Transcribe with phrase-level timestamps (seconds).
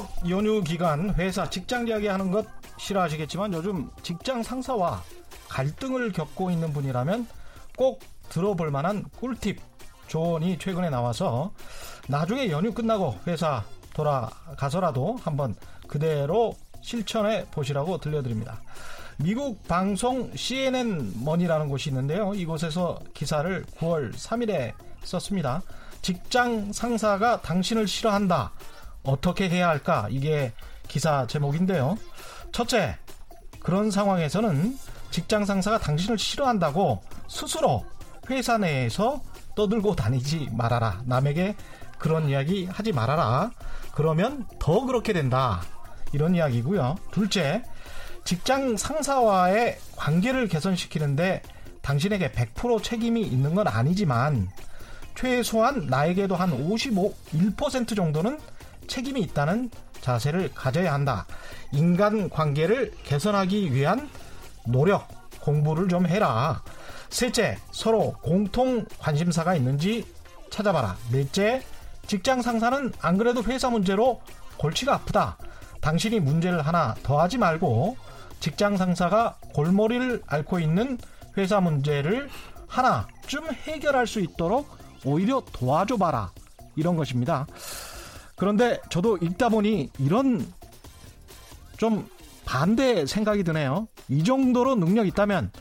[0.00, 2.46] 네, 추석 연휴 기간 회사 직장 이야기 하는 것
[2.78, 5.02] 싫어하시겠지만 요즘 직장 상사와
[5.48, 7.26] 갈등을 겪고 있는 분이라면
[7.76, 9.60] 꼭 들어볼 만한 꿀팁
[10.06, 11.52] 조언이 최근에 나와서
[12.08, 13.62] 나중에 연휴 끝나고 회사
[13.92, 15.54] 돌아가서라도 한번
[15.86, 18.60] 그대로 실천해 보시라고 들려드립니다.
[19.18, 22.32] 미국 방송 CNN 머니라는 곳이 있는데요.
[22.34, 24.72] 이곳에서 기사를 9월 3일에
[25.02, 25.62] 썼습니다.
[26.00, 28.52] 직장 상사가 당신을 싫어한다.
[29.02, 30.06] 어떻게 해야 할까?
[30.10, 30.52] 이게
[30.88, 31.96] 기사 제목인데요.
[32.52, 32.96] 첫째,
[33.60, 34.78] 그런 상황에서는
[35.10, 37.84] 직장 상사가 당신을 싫어한다고 스스로
[38.28, 39.20] 회사 내에서
[39.54, 41.02] 떠들고 다니지 말아라.
[41.04, 41.56] 남에게
[41.98, 43.50] 그런 이야기 하지 말아라.
[43.92, 45.60] 그러면 더 그렇게 된다.
[46.12, 46.96] 이런 이야기고요.
[47.10, 47.62] 둘째,
[48.24, 51.42] 직장 상사와의 관계를 개선시키는데
[51.82, 54.48] 당신에게 100% 책임이 있는 건 아니지만
[55.14, 58.38] 최소한 나에게도 한 55, 1% 정도는
[58.90, 61.24] 책임이 있다는 자세를 가져야 한다.
[61.72, 64.10] 인간 관계를 개선하기 위한
[64.66, 65.08] 노력,
[65.40, 66.62] 공부를 좀 해라.
[67.08, 70.04] 셋째, 서로 공통 관심사가 있는지
[70.50, 70.96] 찾아봐라.
[71.12, 71.62] 넷째,
[72.06, 74.20] 직장 상사는 안 그래도 회사 문제로
[74.58, 75.38] 골치가 아프다.
[75.80, 77.96] 당신이 문제를 하나 더 하지 말고
[78.40, 80.98] 직장 상사가 골머리를 앓고 있는
[81.38, 82.28] 회사 문제를
[82.66, 84.68] 하나쯤 해결할 수 있도록
[85.04, 86.32] 오히려 도와줘봐라.
[86.76, 87.46] 이런 것입니다.
[88.40, 90.50] 그런데 저도 읽다 보니 이런
[91.76, 92.08] 좀
[92.46, 93.86] 반대 생각이 드네요.
[94.08, 95.52] 이 정도로 능력 있다면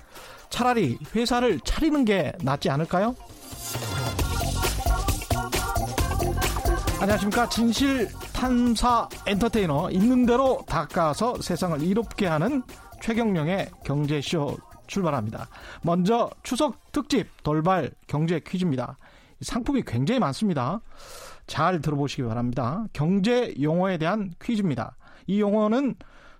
[0.50, 3.18] 차라리 회사를 차리는 게 낫지 않을까요?
[7.02, 7.50] 안녕하십니까.
[7.50, 12.64] 진실 탐사 엔터테이너 있는 대로 닦아서 세상을 이롭게 하는
[13.02, 14.58] 최경령의 경제쇼
[14.88, 15.50] 출발합니다.
[15.82, 18.98] 먼저 추석 특집 돌발 경제 퀴즈입니다.
[19.42, 20.80] 상품이 굉장히 많습니다.
[21.50, 22.86] 잘 들어보시기 바랍니다.
[22.94, 24.96] 경제 용어에 대한 퀴즈입니다.
[25.26, 25.96] 이 용어는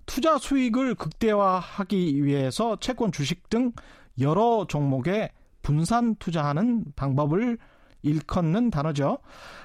[0.06, 3.74] 투자 수익을 극대화하기 위해서 채권 주식 등
[4.20, 5.32] 여러 종목에
[5.64, 7.58] 분산 투자하는 방법을
[8.04, 9.18] 일컫는 단어죠.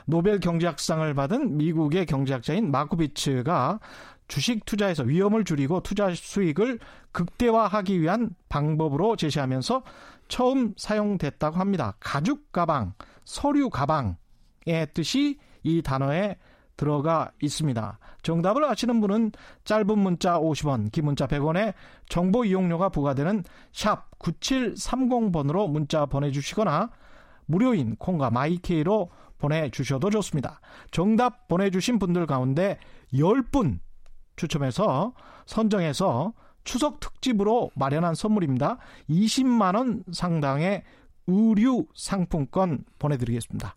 [0.06, 3.80] 노벨 경제학상을 받은 미국의 경제학자인 마쿠비츠가
[4.26, 6.78] 주식 투자에서 위험을 줄이고 투자 수익을
[7.12, 9.82] 극대화하기 위한 방법으로 제시하면서
[10.28, 11.94] 처음 사용됐다고 합니다.
[12.00, 12.94] 가죽 가방,
[13.24, 14.16] 서류 가방
[14.66, 16.36] 의 뜻이 이 단어에
[16.76, 17.98] 들어가 있습니다.
[18.22, 19.32] 정답을 아시는 분은
[19.64, 21.74] 짧은 문자 50원, 긴 문자 100원에
[22.08, 26.90] 정보 이용료가 부과되는 샵 9730번으로 문자 보내주시거나
[27.46, 30.60] 무료인 콩과 마이케이로 보내주셔도 좋습니다.
[30.90, 32.78] 정답 보내주신 분들 가운데
[33.12, 33.78] 10분
[34.36, 35.12] 추첨해서
[35.46, 36.32] 선정해서
[36.64, 38.78] 추석 특집으로 마련한 선물입니다.
[39.10, 40.82] 20만원 상당의
[41.26, 43.76] 의류 상품권 보내드리겠습니다.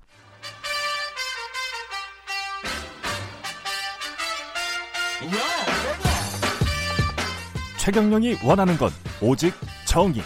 [7.79, 8.91] 최경령이 원하는 건
[9.21, 9.53] 오직
[9.85, 10.21] 정의.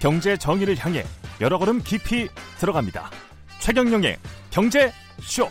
[0.00, 1.04] 경제 정의를 향해
[1.40, 2.28] 여러 걸음 깊이
[2.58, 3.10] 들어갑니다.
[3.60, 4.16] 최경령의
[4.50, 5.48] 경제 쇼.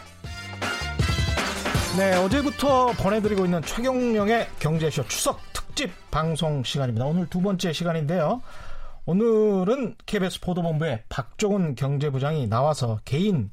[1.98, 7.06] 네, 어제부터 보내드리고 있는 최경령의 경제쇼 추석 특집 방송 시간입니다.
[7.06, 8.42] 오늘 두 번째 시간인데요.
[9.06, 13.50] 오늘은 KBS 보도본부의 박종훈 경제부장이 나와서 개인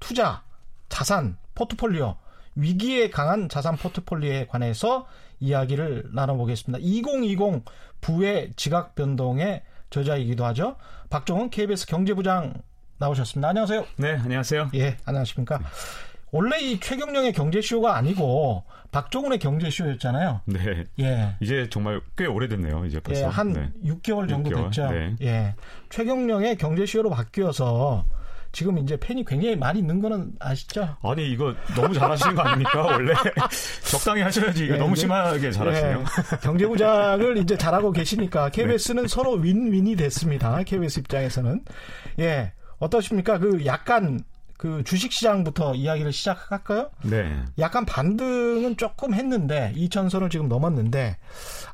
[0.00, 0.42] 투자,
[0.88, 2.16] 자산, 포트폴리오,
[2.58, 5.06] 위기에 강한 자산 포트폴리오에 관해서
[5.40, 6.78] 이야기를 나눠보겠습니다.
[6.82, 7.64] 2020
[8.00, 10.76] 부의 지각 변동의 저자이기도 하죠.
[11.08, 12.54] 박종훈 KBS 경제부장
[12.98, 13.48] 나오셨습니다.
[13.48, 13.86] 안녕하세요.
[13.96, 14.70] 네, 안녕하세요.
[14.74, 15.60] 예, 안녕하십니까.
[16.30, 20.42] 원래 이 최경령의 경제쇼가 아니고 박종훈의 경제쇼였잖아요.
[20.46, 20.84] 네.
[21.00, 21.36] 예.
[21.40, 22.84] 이제 정말 꽤 오래됐네요.
[22.86, 23.22] 이제 벌써.
[23.22, 23.70] 예, 한 네.
[23.84, 24.90] 6개월 정도 6개월, 됐죠.
[24.90, 25.16] 네.
[25.22, 25.54] 예.
[25.90, 28.04] 최경령의 경제쇼로 바뀌어서
[28.52, 30.96] 지금 이제 팬이 굉장히 많이 는 거는 아시죠?
[31.02, 32.82] 아니 이거 너무 잘하시는 거 아닙니까?
[32.82, 33.12] 원래
[33.88, 35.98] 적당히 하셔야지 이거 네, 너무 심하게 잘하시네요.
[35.98, 36.04] 네.
[36.42, 39.08] 경제부장을 이제 잘하고 계시니까 KBS는 네.
[39.08, 40.62] 서로 윈윈이 됐습니다.
[40.62, 41.62] KBS 입장에서는
[42.20, 43.38] 예 어떠십니까?
[43.38, 44.20] 그 약간
[44.58, 46.90] 그 주식시장부터 이야기를 시작할까요?
[47.04, 47.42] 네.
[47.60, 51.16] 약간 반등은 조금 했는데 2천선을 지금 넘었는데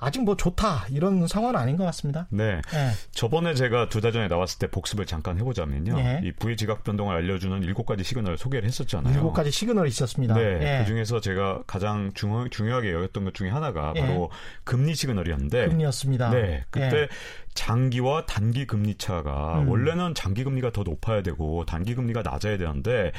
[0.01, 2.27] 아직 뭐 좋다 이런 상황은 아닌 것 같습니다.
[2.31, 2.61] 네.
[2.71, 2.91] 네.
[3.11, 5.97] 저번에 제가 두 달 전에 나왔을 때 복습을 잠깐 해보자면요.
[5.97, 6.21] 네.
[6.23, 9.15] 이 부의 지각 변동을 알려주는 일곱 가지 시그널 소개를 했었잖아요.
[9.15, 10.35] 일곱 가지 시그널이 있었습니다.
[10.35, 10.59] 네.
[10.59, 10.79] 네.
[10.81, 14.31] 그 중에서 제가 가장 중요, 중요하게 여겼던 것 중에 하나가 바로
[14.65, 15.69] 금리 시그널이었는데.
[15.69, 16.31] 금리였습니다.
[16.33, 16.65] 네.
[16.71, 17.09] 그때
[17.55, 19.69] 장기와 단기 금리 차가 음.
[19.69, 23.13] 원래는 장기 금리가 더 높아야 되고 단기 금리가 낮아야 되는데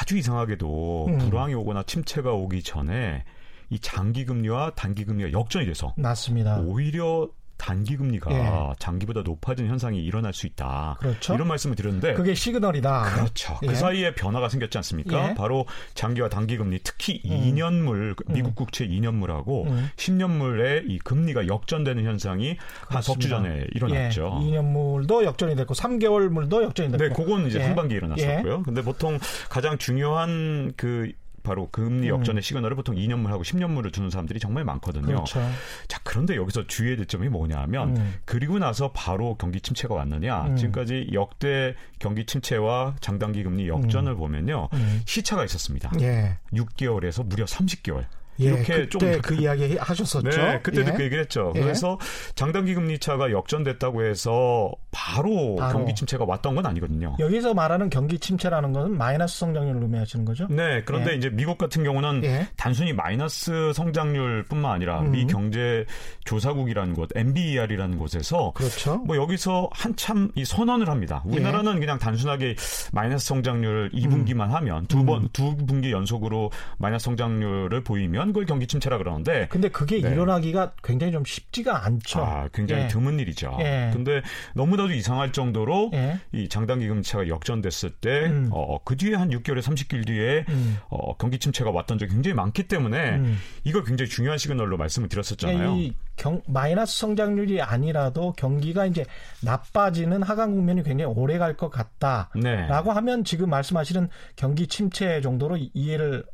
[0.00, 1.18] 아주 이상하게도 음.
[1.18, 3.24] 불황이 오거나 침체가 오기 전에
[3.70, 6.60] 이 장기 금리와 단기 금리가 역전이 돼서 맞습니다.
[6.60, 7.28] 오히려
[7.62, 8.74] 단기 금리가 예.
[8.80, 10.96] 장기보다 높아진 현상이 일어날 수 있다.
[10.98, 11.34] 그렇죠.
[11.34, 13.14] 이런 말씀을 드렸는데 그게 시그널이다.
[13.14, 13.56] 그렇죠.
[13.62, 13.68] 예.
[13.68, 15.30] 그 사이에 변화가 생겼지 않습니까?
[15.30, 15.34] 예.
[15.34, 15.64] 바로
[15.94, 19.90] 장기와 단기 금리, 특히 2년물 미국 국채 2년물하고 음.
[19.94, 22.56] 10년물의 이 금리가 역전되는 현상이
[22.88, 24.40] 한석주 전에 일어났죠.
[24.42, 24.46] 예.
[24.46, 27.04] 2년물도 역전이 됐고 3개월물도 역전이 됐고.
[27.04, 27.64] 네, 그건 이제 예.
[27.64, 28.64] 상반기에 일어났었고요.
[28.64, 31.12] 근데 보통 가장 중요한 그
[31.42, 32.18] 바로 금리 음.
[32.18, 35.06] 역전의 시그널을 보통 2년물하고 10년물을 두는 사람들이 정말 많거든요.
[35.06, 35.40] 그렇죠.
[35.88, 38.14] 자, 그런데 여기서 주의해야 될 점이 뭐냐면 음.
[38.24, 40.46] 그리고 나서 바로 경기 침체가 왔느냐.
[40.46, 40.56] 음.
[40.56, 44.68] 지금까지 역대 경기 침체와 장단기 금리 역전을 보면요.
[44.72, 45.02] 음.
[45.04, 45.90] 시차가 있었습니다.
[46.00, 46.38] 예.
[46.52, 48.06] 6개월에서 무려 30개월.
[48.40, 50.28] 예, 이렇게 그때 좀 그 이야기 하셨었죠.
[50.28, 50.94] 네, 그때도 예.
[50.94, 51.52] 그 얘기를 했죠.
[51.56, 51.60] 예.
[51.60, 51.98] 그래서
[52.34, 55.72] 장단기 금리 차가 역전됐다고 해서 바로, 바로.
[55.72, 57.16] 경기 침체가 왔던 건 아니거든요.
[57.18, 60.46] 여기서 말하는 경기 침체라는 것은 마이너스 성장률을 의미하시는 거죠?
[60.50, 61.16] 네, 그런데 예.
[61.16, 62.48] 이제 미국 같은 경우는 예.
[62.56, 65.12] 단순히 마이너스 성장률뿐만 아니라 음.
[65.12, 65.84] 미 경제
[66.24, 68.96] 조사국이라는 곳, MBER이라는 곳에서 그렇죠.
[68.98, 71.22] 뭐 여기서 한참 이 선언을 합니다.
[71.26, 72.56] 우리나라는 그냥 단순하게
[72.92, 79.46] 마이너스 성장률 2분기만 하면 두 번두 분기 연속으로 마이너스 성장률을 보이면 그걸 경기 침체라 그러는데
[79.50, 80.10] 근데 그게 네.
[80.10, 82.20] 일어나기가 굉장히 좀 쉽지가 않죠.
[82.20, 82.88] 아, 굉장히 예.
[82.88, 83.56] 드문 일이죠.
[83.60, 83.90] 예.
[83.92, 84.22] 근데
[84.54, 86.18] 너무나도 이상할 정도로 예.
[86.32, 88.48] 이 장단 기 금리차가 역전됐을 때, 음.
[88.52, 90.78] 어, 그 뒤에 한 6개월에 30일 뒤에, 음.
[90.90, 93.38] 어, 경기 침체가 왔던 적이 굉장히 많기 때문에, 음.
[93.64, 95.58] 이걸 굉장히 중요한 시그널로 말씀을 드렸었잖아요.
[95.58, 99.04] 그러니까 이 경, 마이너스 성장률이 아니라도 경기가 이제
[99.42, 102.66] 나빠지는 하강 국면이 굉장히 오래 갈 것 같다라고 네.
[102.68, 106.24] 하면 지금 말씀하시는 경기 침체 정도로 이- 이해를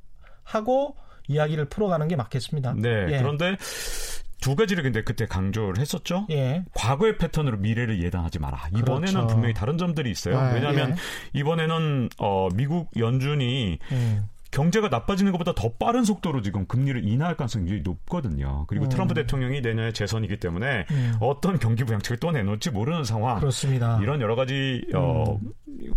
[0.45, 0.97] 하고
[1.29, 2.75] 이야기를 풀어가는 게 맞겠습니다.
[2.77, 3.07] 네.
[3.11, 3.19] 예.
[3.19, 3.57] 그런데
[4.41, 6.27] 두 가지를 근데 그때 강조를 했었죠.
[6.31, 6.65] 예.
[6.75, 8.69] 과거의 패턴으로 미래를 예단하지 마라.
[8.77, 9.27] 이번에는 그렇죠.
[9.27, 10.39] 분명히 다른 점들이 있어요.
[10.39, 11.39] 아, 왜냐하면 예.
[11.39, 14.29] 이번에는 어, 미국 연준이 음.
[14.51, 18.65] 경제가 나빠지는 것보다 더 빠른 속도로 지금 금리를 인하할 가능성이 높거든요.
[18.67, 18.89] 그리고 음.
[18.89, 21.15] 트럼프 대통령이 내년에 재선이기 때문에 음.
[21.21, 23.41] 어떤 경기 부양책을 또 내놓을지 모르는 상황.
[23.41, 23.99] 그렇습니다.
[24.03, 25.39] 이런 여러 가지 어,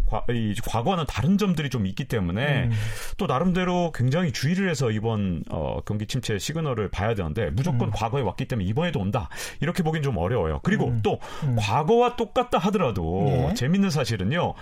[0.10, 2.72] 과, 이, 과거와는 다른 점들이 좀 있기 때문에 음.
[3.18, 7.92] 또 나름대로 굉장히 주의를 해서 이번 어, 경기 침체 시그널을 봐야 되는데 무조건 음.
[7.94, 10.60] 과거에 왔기 때문에 이번에도 온다 이렇게 보긴 좀 어려워요.
[10.64, 11.00] 그리고 음.
[11.04, 11.56] 또 음.
[11.60, 13.54] 과거와 똑같다 하더라도 예.
[13.54, 14.54] 재밌는 사실은요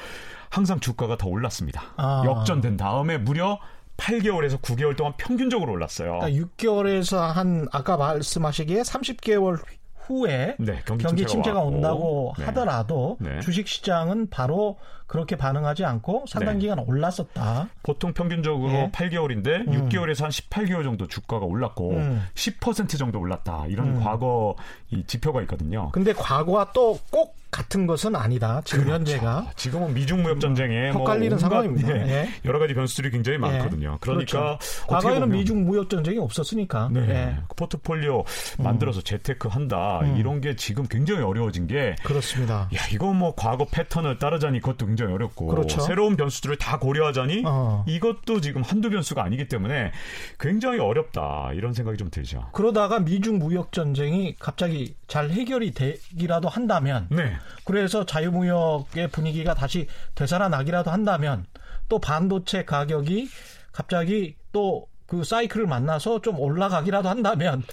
[0.49, 1.83] 항상 주가가 더 올랐습니다.
[1.97, 2.23] 아.
[2.25, 3.59] 역전된 다음에 무려
[3.97, 6.19] 8개월에서 9개월 동안 평균적으로 올랐어요.
[6.19, 9.61] 그러니까 6개월에서 한 아까 말씀하시기에 30개월
[10.09, 11.61] 후에 네, 경기, 경기 침체가, 침체가.
[11.61, 12.45] 온다고 네.
[12.45, 13.39] 하더라도 네.
[13.41, 14.77] 주식 시장은 바로
[15.09, 16.61] 그렇게 반응하지 않고 상당 네.
[16.61, 17.67] 기간 올랐었다.
[17.81, 18.91] 보통 평균적으로 예.
[18.91, 19.89] 8개월인데 음.
[19.89, 22.27] 6개월에서 한 18개월 정도 주가가 올랐고 음.
[22.35, 23.65] 10% 정도 올랐다.
[23.67, 24.03] 이런 음.
[24.03, 24.55] 과거
[24.91, 25.89] 이 지표가 있거든요.
[25.91, 28.61] 근데 과거와 또 꼭 같은 것은 아니다.
[28.63, 31.97] 지금 현재가 아, 지금은 미중 무역 전쟁에 뭐 헛갈리는 온갖, 상황입니다.
[31.97, 32.29] 예, 예.
[32.45, 33.97] 여러 가지 변수들이 굉장히 많거든요.
[34.01, 34.85] 그러니까 그렇죠.
[34.87, 36.89] 과거에는 미중 무역 전쟁이 없었으니까.
[36.91, 37.35] 네, 예.
[37.47, 38.23] 그 포트폴리오
[38.59, 40.17] 만들어서 재테크 한다 음.
[40.17, 42.69] 이런 게 지금 굉장히 어려워진 게 그렇습니다.
[42.75, 45.81] 야, 이거 뭐 과거 패턴을 따르자니 그것도 굉장히 어렵고 그렇죠.
[45.81, 47.85] 새로운 변수들을 다 고려하자니 어.
[47.87, 49.91] 이것도 지금 한두 변수가 아니기 때문에
[50.39, 52.49] 굉장히 어렵다 이런 생각이 좀 들죠.
[52.53, 57.33] 그러다가 미중 무역 전쟁이 갑자기 잘 해결이 되기라도 한다면 네.
[57.65, 61.45] 그래서 자유무역의 분위기가 다시 되살아나기라도 한다면
[61.87, 63.29] 또 반도체 가격이
[63.71, 67.63] 갑자기 또 그 사이클을 만나서 좀 올라가기라도 한다면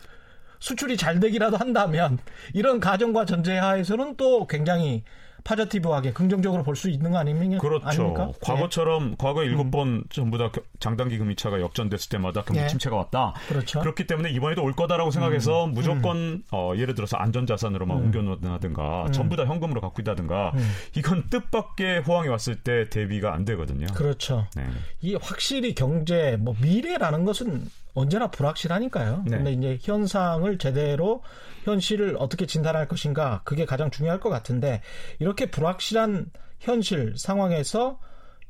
[0.58, 2.18] 수출이 잘 되기라도 한다면
[2.54, 5.04] 이런 가정과 전제 하에서는 또 굉장히
[5.46, 7.58] 파저티브하게 긍정적으로 볼 수 있는 거 아닙니까?
[7.60, 7.86] 그렇죠.
[7.86, 8.32] 아닙니까?
[8.42, 9.46] 과거처럼 과거 음.
[9.46, 12.66] 일곱 번 전부 다 겨- 장단기 금리차가 역전됐을 때마다 경기 예.
[12.66, 13.32] 침체가 왔다.
[13.48, 13.80] 그렇죠.
[13.80, 18.04] 그렇기 때문에 이번에도 올 거다라고 생각해서 무조건 어, 예를 들어서 안전자산으로만 음.
[18.06, 19.12] 옮겨놓는다든가 음.
[19.12, 20.70] 전부 다 현금으로 갖고 있다든가 음.
[20.96, 23.86] 이건 뜻밖의 호황이 왔을 때 대비가 안 되거든요.
[23.94, 24.46] 그렇죠.
[24.56, 24.64] 네.
[25.00, 27.64] 이 확실히 경제 뭐 미래라는 것은
[27.96, 29.24] 언제나 불확실하니까요.
[29.26, 29.38] 네.
[29.38, 31.22] 근데 이제 현상을 제대로
[31.64, 34.82] 현실을 어떻게 진단할 것인가 그게 가장 중요할 것 같은데
[35.18, 37.98] 이렇게 불확실한 현실 상황에서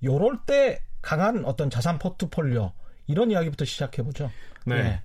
[0.03, 2.73] 요럴 때 강한 어떤 자산 포트폴리오
[3.07, 4.31] 이런 이야기부터 시작해 보죠.
[4.75, 5.01] 네.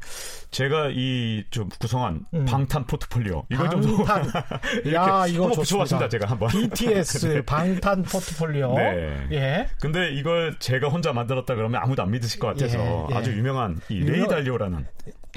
[0.51, 2.46] 제가 이 좀 구성한 음.
[2.46, 4.44] 방탄 포트폴리오 이걸 좀 방탄.
[4.84, 5.62] 이렇게 야, 이거 한번 좋습니다.
[5.63, 6.10] 붙여봤습니다.
[6.10, 6.50] 제가 한번.
[6.50, 7.41] BTS 네.
[7.41, 8.74] 방탄 포트폴리오.
[8.75, 9.27] 네.
[9.32, 9.68] 예.
[9.82, 13.18] 근데 이걸 제가 혼자 만들었다 그러면 아무도 안 믿으실 것 같아서 예, 예.
[13.18, 14.86] 아주 유명한 이 레이 달리오라는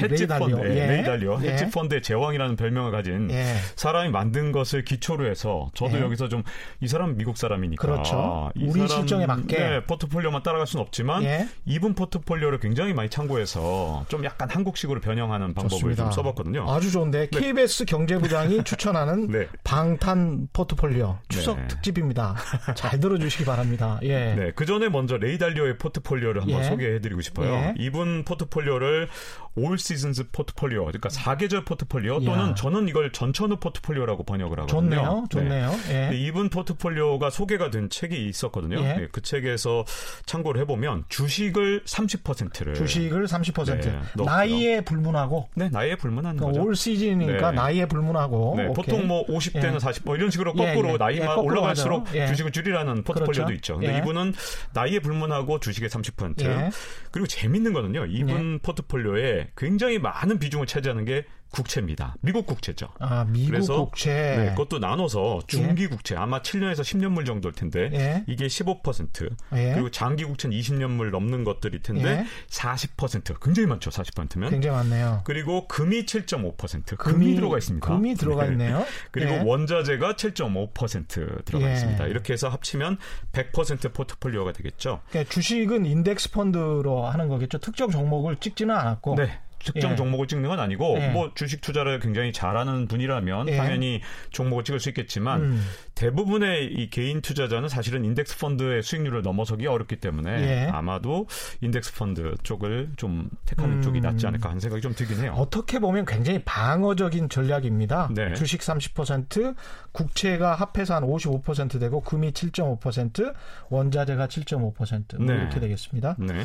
[0.00, 0.26] 헤지.
[0.26, 0.86] 펀드, 예, 예.
[0.88, 1.52] 레이 달리오 예.
[1.52, 3.44] 헤지 펀드의 제왕이라는 별명을 가진 예.
[3.76, 6.00] 사람이 만든 것을 기초로 해서 저도 예.
[6.02, 6.42] 여기서 좀
[6.80, 8.50] 이 사람 미국 사람이니까 그렇죠.
[8.56, 9.56] 이 우리 사람, 실정에 맞게.
[9.56, 11.48] 네, 포트폴리오만 따라갈 수는 없지만 예.
[11.64, 16.04] 이분 포트폴리오를 굉장히 많이 참고해서 좀 약간 한국식으로 변형하는 방법을 좋습니다.
[16.04, 16.70] 좀 써봤거든요.
[16.70, 19.48] 아주 좋은데 KBS 경제부장이 추천하는 네.
[19.64, 21.66] 방탄 포트폴리오 추석 네.
[21.66, 22.36] 특집입니다.
[22.76, 23.98] 잘 들어주시기 바랍니다.
[24.02, 24.34] 예.
[24.34, 26.64] 네, 그 전에 먼저 레이달리오의 포트폴리오를 한번 예.
[26.64, 27.52] 소개해드리고 싶어요.
[27.52, 27.74] 예.
[27.76, 29.08] 이분 포트폴리오를
[29.56, 32.20] All Seasons 포트폴리오, 그러니까 4계절 포트폴리오.
[32.20, 34.80] 또는 저는 이걸 전천후 포트폴리오라고 번역을 하거든요.
[34.80, 35.20] 좋네요.
[35.20, 35.26] 네.
[35.30, 35.70] 좋네요.
[35.70, 36.16] 근데 예.
[36.16, 38.78] 이분 포트폴리오가 소개가 된 책이 있었거든요.
[38.78, 38.94] 예.
[38.94, 39.84] 네, 그 책에서
[40.26, 44.00] 참고를 해보면 주식을 30%를 주식을 30% 네.
[44.24, 46.68] 나이에 불문하고 네, 나이에 불문하는 그러니까 거죠.
[46.68, 47.56] All Season이니까 네.
[47.56, 48.66] 나이에 불문하고 네.
[48.68, 49.78] 보통 뭐 50대는 예.
[49.78, 50.96] 40, 뭐 이런 식으로 예, 거꾸로 예.
[50.96, 52.14] 나이만 예, 거꾸로 올라갈수록.
[52.14, 52.26] 예.
[52.26, 53.52] 주식을 줄이라는 포트폴리오도 그렇죠.
[53.54, 53.78] 있죠.
[53.78, 53.98] 근데 예.
[53.98, 54.34] 이분은
[54.72, 56.44] 나이에 불문하고 주식의 30%.
[56.44, 56.70] 예.
[57.10, 58.06] 그리고 재밌는 거는요.
[58.06, 62.16] 이분 포트폴리오에 굉장히 많은 비중을 차지하는 게 국채입니다.
[62.20, 62.88] 미국 국채죠.
[62.98, 68.24] 아 미국 그래서 국채 네, 그것도 나눠서 중기 국채 아마 7년에서 10년물 정도일 텐데 예.
[68.26, 69.72] 이게 15% 예.
[69.72, 72.26] 그리고 장기 국채는 20년물 넘는 것들일 텐데 예.
[72.48, 73.90] 40% 굉장히 많죠.
[73.90, 75.22] 40%면 굉장히 많네요.
[75.24, 77.86] 그리고 금이 7.5% 금이, 들어가 있습니다.
[77.86, 78.52] 금이 들어가 네.
[78.52, 78.84] 있네요.
[79.12, 79.42] 그리고 예.
[79.44, 81.72] 원자재가 7.5% 들어가 예.
[81.72, 82.06] 있습니다.
[82.06, 82.98] 이렇게 해서 합치면
[83.32, 85.00] 100% 포트폴리오가 되겠죠.
[85.08, 87.58] 그러니까 주식은 인덱스 펀드로 하는 거겠죠.
[87.58, 89.14] 특정 종목을 찍지는 않았고.
[89.16, 89.40] 네.
[89.64, 89.96] 특정 예.
[89.96, 91.08] 종목을 찍는 건 아니고 예.
[91.08, 93.56] 뭐 주식 투자를 굉장히 잘하는 분이라면 예.
[93.56, 95.64] 당연히 종목을 찍을 수 있겠지만 음.
[95.94, 100.30] 대부분의 이 개인 투자자는 사실은 인덱스 펀드의 수익률을 넘어서기 어렵기 때문에
[100.66, 100.70] 예.
[100.72, 101.26] 아마도
[101.60, 103.82] 인덱스 펀드 쪽을 좀 택하는 음.
[103.82, 105.34] 쪽이 낫지 않을까 하는 생각이 좀 들긴 해요.
[105.36, 108.10] 어떻게 보면 굉장히 방어적인 전략입니다.
[108.14, 108.34] 네.
[108.34, 109.54] 주식 30%,
[109.92, 113.32] 국채가 합해서 한 55% 되고 금이 7.5%,
[113.70, 115.16] 원자재가 7.5%.
[115.18, 115.40] 뭐 네.
[115.40, 116.16] 이렇게 되겠습니다.
[116.18, 116.44] 네.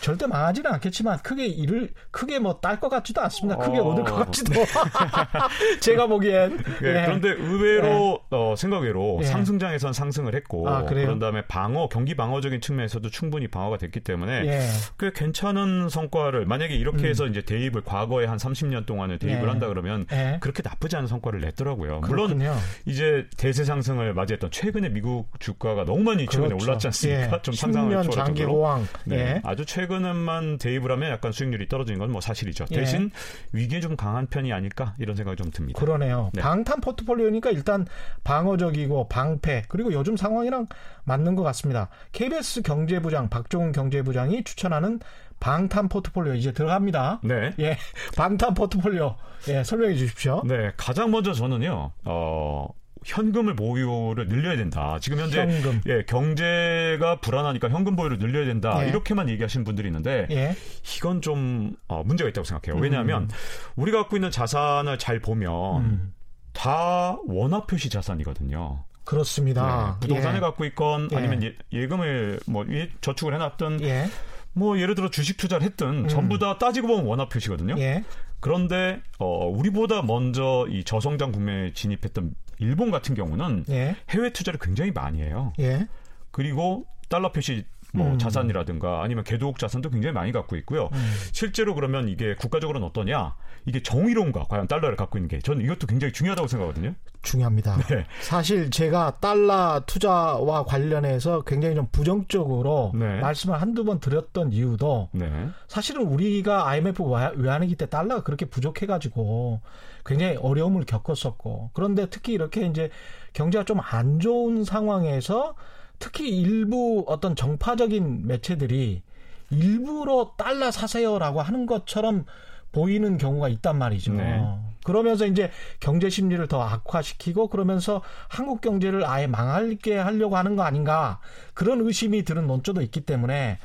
[0.00, 3.58] 절대 망하지는 않겠지만 크게 일을 크게 뭐 딸 것 같지도 않습니다.
[3.58, 3.84] 크게 어.
[3.84, 4.52] 얻을 것 같지도.
[5.80, 6.58] 제가 보기엔.
[6.82, 7.02] 예, 예.
[7.06, 9.24] 그런데 의외로 어, 생각 외로 예.
[9.24, 10.84] 상승장에선 상승을 했고 아?
[10.84, 14.60] 그런 다음에 방어 경기 방어적인 측면에서도 충분히 방어가 됐기 때문에 예.
[14.98, 19.48] 꽤 괜찮은 성과를 만약에 이렇게 해서 이제 대입을 과거에 한 30년 동안을 대입을 예.
[19.48, 20.36] 한다 그러면 예.
[20.40, 22.00] 그렇게 나쁘지 않은 성과를 냈더라고요.
[22.00, 22.54] 물론 그렇군요.
[22.84, 26.66] 이제 대세 상승을 맞이했던 최근에 미국 주가가 너무 많이 최근에 그렇죠.
[26.66, 27.36] 올랐지 않습니까?
[27.36, 27.42] 예.
[27.42, 28.58] 좀 상상을 10년 초월할 장기 정도로.
[28.60, 28.86] 호황.
[29.04, 29.16] 네.
[29.16, 29.40] 예.
[29.44, 32.64] 아주 최근에만 대입을 하면 약간 수익률이 떨어지는 건 뭐 사실이죠.
[32.72, 32.74] 예.
[32.76, 33.10] 대신
[33.52, 35.78] 위기에 좀 강한 편이 아닐까 이런 생각이 좀 듭니다.
[35.78, 36.30] 그러네요.
[36.34, 36.40] 네.
[36.42, 37.86] 방탄 포트폴리오니까 일단
[38.24, 40.66] 방어적 이고 방패 그리고 요즘 상황이랑
[41.04, 41.88] 맞는 것 같습니다.
[42.12, 45.00] KBS 경제부장 박종훈 경제부장이 추천하는
[45.40, 47.20] 방탄 포트폴리오 이제 들어갑니다.
[47.24, 47.54] 네.
[47.58, 47.78] 예,
[48.16, 49.16] 방탄 포트폴리오
[49.48, 50.42] 예, 설명해 주십시오.
[50.44, 52.68] 네, 가장 먼저 저는요, 어,
[53.04, 54.98] 현금을 보유를 늘려야 된다.
[55.00, 55.80] 지금 현재 현금.
[55.86, 58.84] 예, 경제가 불안하니까 현금 보유를 늘려야 된다.
[58.84, 58.88] 예.
[58.88, 60.54] 이렇게만 얘기하시는 분들이 있는데 예,
[60.96, 62.80] 이건 좀 어, 문제가 있다고 생각해요.
[62.80, 63.28] 왜냐하면 음.
[63.76, 66.12] 우리가 갖고 있는 자산을 잘 보면 음,
[66.52, 68.84] 다 원화 표시 자산이거든요.
[69.04, 69.96] 그렇습니다.
[70.00, 70.40] 네, 부동산을 예.
[70.40, 71.16] 갖고 있건 예.
[71.16, 74.06] 아니면 예, 예금을 뭐 예- 저축을 해놨던 예,
[74.52, 77.74] 뭐 예를 들어 주식 투자를 했든 전부 다 따지고 보면 원화 표시거든요.
[77.78, 78.04] 예,
[78.40, 84.92] 그런데 어, 우리보다 먼저 이 저성장 국면에 진입했던 일본 같은 경우는 예, 해외 투자를 굉장히
[84.92, 85.52] 많이 해요.
[85.58, 85.88] 예,
[86.30, 88.18] 그리고 달러 표시 뭐 음.
[88.18, 90.88] 자산이라든가 아니면 개도국 자산도 굉장히 많이 갖고 있고요.
[90.92, 91.12] 음.
[91.32, 93.34] 실제로 그러면 이게 국가적으로는 어떠냐?
[93.66, 94.44] 이게 정의로운가?
[94.48, 96.94] 과연 달러를 갖고 있는 게 저는 이것도 굉장히 중요하다고 생각하거든요.
[97.22, 97.76] 중요합니다.
[97.88, 98.06] 네.
[98.22, 103.20] 사실 제가 달러 투자와 관련해서 굉장히 좀 부정적으로 네.
[103.20, 105.48] 말씀을 한두 번 드렸던 이유도 네.
[105.68, 107.02] 사실은 우리가 IMF
[107.36, 109.60] 외환위기 때 달러가 그렇게 부족해가지고
[110.06, 112.88] 굉장히 어려움을 겪었었고 그런데 특히 이렇게 이제
[113.34, 115.54] 경제가 좀 안 좋은 상황에서
[116.00, 119.02] 특히 일부 어떤 정파적인 매체들이
[119.50, 122.24] 일부러 달러 사세요라고 하는 것처럼
[122.72, 124.14] 보이는 경우가 있단 말이죠.
[124.14, 124.42] 네.
[124.84, 131.20] 그러면서 이제 경제 심리를 더 악화시키고 그러면서 한국 경제를 아예 망하게 하려고 하는 거 아닌가
[131.52, 133.58] 그런 의심이 드는 논조도 있기 때문에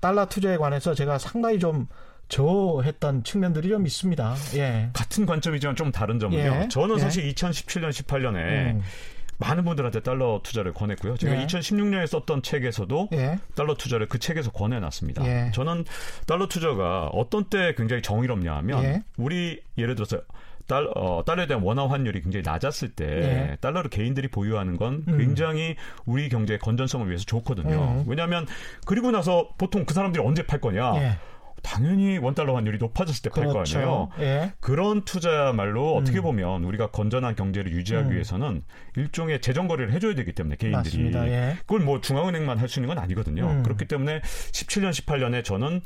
[0.00, 1.86] 달러 투자에 관해서 제가 상당히 좀
[2.28, 4.34] 저했던 측면들이 좀 있습니다.
[4.56, 4.90] 예.
[4.92, 6.62] 같은 관점이지만 좀 다른 점은요.
[6.64, 6.68] 예.
[6.68, 7.00] 저는 예.
[7.00, 8.36] 사실 2017년, 18년에
[8.74, 8.82] 음.
[9.38, 11.16] 많은 분들한테 달러 투자를 권했고요.
[11.16, 11.46] 제가 예.
[11.46, 13.38] 2016년에 썼던 책에서도 예.
[13.54, 15.24] 달러 투자를 그 책에서 권해놨습니다.
[15.26, 15.50] 예.
[15.52, 15.84] 저는
[16.26, 19.02] 달러 투자가 어떤 때 굉장히 정의롭냐 하면 예.
[19.16, 20.20] 우리 예를 들어서
[20.66, 23.56] 달, 어, 달러에 대한 원화 환율이 굉장히 낮았을 때 예.
[23.60, 25.18] 달러를 개인들이 보유하는 건 음.
[25.18, 28.02] 굉장히 우리 경제의 건전성을 위해서 좋거든요.
[28.02, 28.04] 음.
[28.06, 28.46] 왜냐하면
[28.84, 31.18] 그리고 나서 보통 그 사람들이 언제 팔 거냐?
[31.58, 31.62] 예.
[31.62, 33.78] 당연히 원달러 환율이 높아졌을 때 팔거 그렇죠.
[33.78, 34.10] 아니에요.
[34.20, 34.52] 예.
[34.60, 36.00] 그런 투자야말로 음.
[36.00, 38.12] 어떻게 보면 우리가 건전한 경제를 유지하기 음.
[38.12, 38.62] 위해서는
[38.96, 41.12] 일종의 재정 거래를 해줘야 되기 때문에 개인들이.
[41.14, 41.56] 예.
[41.60, 43.46] 그걸 뭐 중앙은행만 할 수 있는 건 아니거든요.
[43.48, 43.62] 음.
[43.62, 44.20] 그렇기 때문에
[44.52, 45.80] 17년, 18년에 저는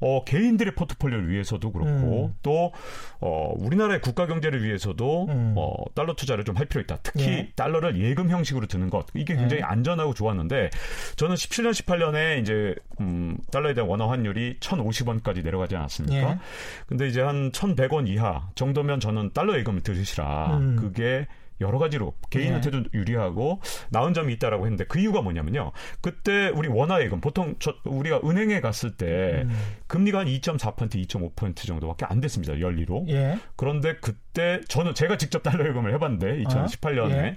[0.00, 2.34] 어, 개인들의 포트폴리오를 위해서도 그렇고 음.
[2.42, 2.72] 또
[3.20, 5.54] 어, 우리나라의 국가 경제를 위해서도 음.
[5.56, 6.96] 어, 달러 투자를 좀 할 필요 있다.
[7.02, 7.52] 특히 예.
[7.54, 9.64] 달러를 예금 형식으로 드는 것 이게 굉장히 예.
[9.64, 10.70] 안전하고 좋았는데
[11.16, 16.30] 저는 17년 18년에 이제 음, 달러에 대한 원화 환율이 1,050원까지 내려가지 않았습니까?
[16.30, 16.38] 예.
[16.86, 20.56] 근데 이제 한 1,100원 이하 정도면 저는 달러 예금을 들으시라.
[20.56, 20.76] 음.
[20.76, 21.26] 그게
[21.60, 23.60] 여러 가지로 개인한테도 유리하고
[23.90, 25.72] 나은 점이 있다라고 했는데 그 이유가 뭐냐면요.
[26.00, 29.50] 그때 우리 원화 예금 보통 저, 우리가 은행에 갔을 때 음.
[29.86, 32.60] 금리가 한 2.4% 2.5% 정도밖에 안 됐습니다.
[32.60, 33.06] 연리로.
[33.08, 33.38] 예.
[33.56, 37.36] 그런데 그때 저는 제가 직접 달러 예금을 해봤는데 2018년에 예.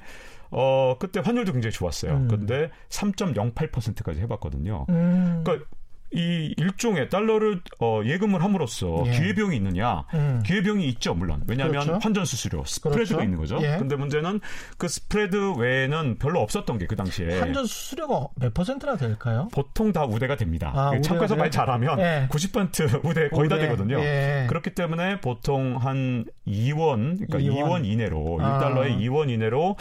[0.51, 2.13] 어 그때 환율도 굉장히 좋았어요.
[2.13, 2.27] 음.
[2.27, 4.85] 근데 3.08%까지 해봤거든요.
[4.89, 5.41] 음.
[5.43, 5.67] 그러니까
[6.11, 9.11] 이 일종의 달러를 어, 예금을 함으로써 예.
[9.11, 10.05] 기회비용이 있느냐?
[10.13, 10.41] 음.
[10.45, 11.43] 기회비용이 있죠, 물론.
[11.47, 11.99] 왜냐하면 그렇죠.
[12.01, 13.23] 환전 수수료, 스프레드가 그렇죠.
[13.23, 13.59] 있는 거죠.
[13.61, 13.77] 예.
[13.77, 14.39] 근데 문제는
[14.77, 19.47] 그 스프레드 외에는 별로 없었던 게 그 당시에 환전 수수료가 몇 퍼센트나 될까요?
[19.53, 20.71] 보통 다 우대가 됩니다.
[20.75, 21.35] 아, 우대가 참고해서?
[21.35, 22.27] 말 잘하면 예.
[22.31, 23.67] 90% 우대 거의 다 우대.
[23.67, 23.99] 되거든요.
[23.99, 24.45] 예.
[24.49, 27.85] 그렇기 때문에 보통 한 2원, 그러니까 2원, 2원.
[27.85, 28.59] 이내로 아.
[28.59, 29.75] 1달러에 2원 이내로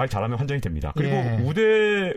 [0.00, 0.92] 말 잘하면 환전이 됩니다.
[0.96, 1.38] 그리고 예.
[1.42, 1.62] 우대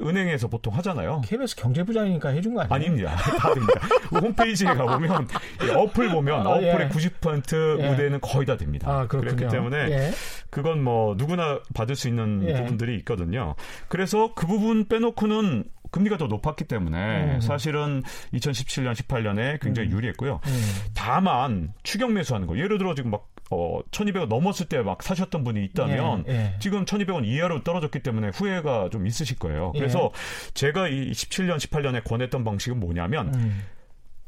[0.01, 1.21] 은행에서 보통 하잖아요.
[1.25, 2.73] KBS 경제부장이니까 해준 거 아니에요?
[2.73, 3.15] 아닙니다.
[3.37, 3.73] 다 됩니다.
[4.07, 5.27] 그 홈페이지에 가보면
[5.65, 6.87] 이 어플 보면 아, 어플의 예.
[6.87, 7.89] 90% 예.
[7.89, 8.89] 우대는 거의 다 됩니다.
[8.89, 9.07] 아.
[9.07, 10.11] 그렇기 때문에 예.
[10.49, 12.53] 그건 뭐 누구나 받을 수 있는 예.
[12.53, 13.55] 부분들이 있거든요.
[13.89, 17.41] 그래서 그 부분 빼놓고는 금리가 더 높았기 때문에 음.
[17.41, 18.01] 사실은
[18.33, 20.39] 2017년, 18년에 굉장히 유리했고요.
[20.45, 20.71] 음.
[20.95, 25.63] 다만 추경 매수하는 거 예를 들어 지금 막 어, 1200원 넘었을 때 막 사셨던 분이
[25.65, 26.55] 있다면 예, 예.
[26.59, 29.71] 지금 1200원 이하로 떨어졌기 때문에 후회가 좀 있으실 거예요.
[29.75, 29.79] 예.
[29.79, 30.11] 그래서
[30.53, 33.63] 제가 이 17년, 18년에 권했던 방식은 뭐냐면 음.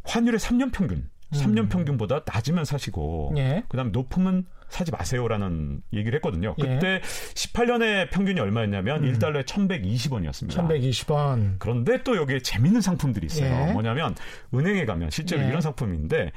[0.03, 3.63] 환율의 3년 평균, 3년 평균보다 낮으면 사시고 예.
[3.67, 6.55] 그다음 높으면 사지 마세요라는 얘기를 했거든요.
[6.59, 6.63] 예.
[6.63, 7.01] 그때
[7.33, 9.13] 18년의 평균이 얼마였냐면 음.
[9.13, 10.49] 1달러에 1,120원이었습니다.
[10.51, 11.55] 1120원.
[11.59, 13.67] 그런데 또 여기에 재밌는 상품들이 있어요.
[13.69, 13.73] 예.
[13.73, 14.15] 뭐냐면
[14.53, 15.47] 은행에 가면 실제로 예.
[15.47, 16.31] 이런 상품인데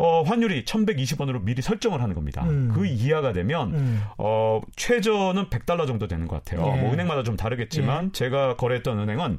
[0.00, 2.44] 어, 환율이 1,120원으로 미리 설정을 하는 겁니다.
[2.44, 2.70] 음.
[2.72, 4.00] 그 이하가 되면 음.
[4.16, 6.72] 어, 최저는 100달러 정도 되는 것 같아요.
[6.76, 6.80] 예.
[6.80, 9.38] 뭐 은행마다 좀 다르겠지만 제가 거래했던 은행은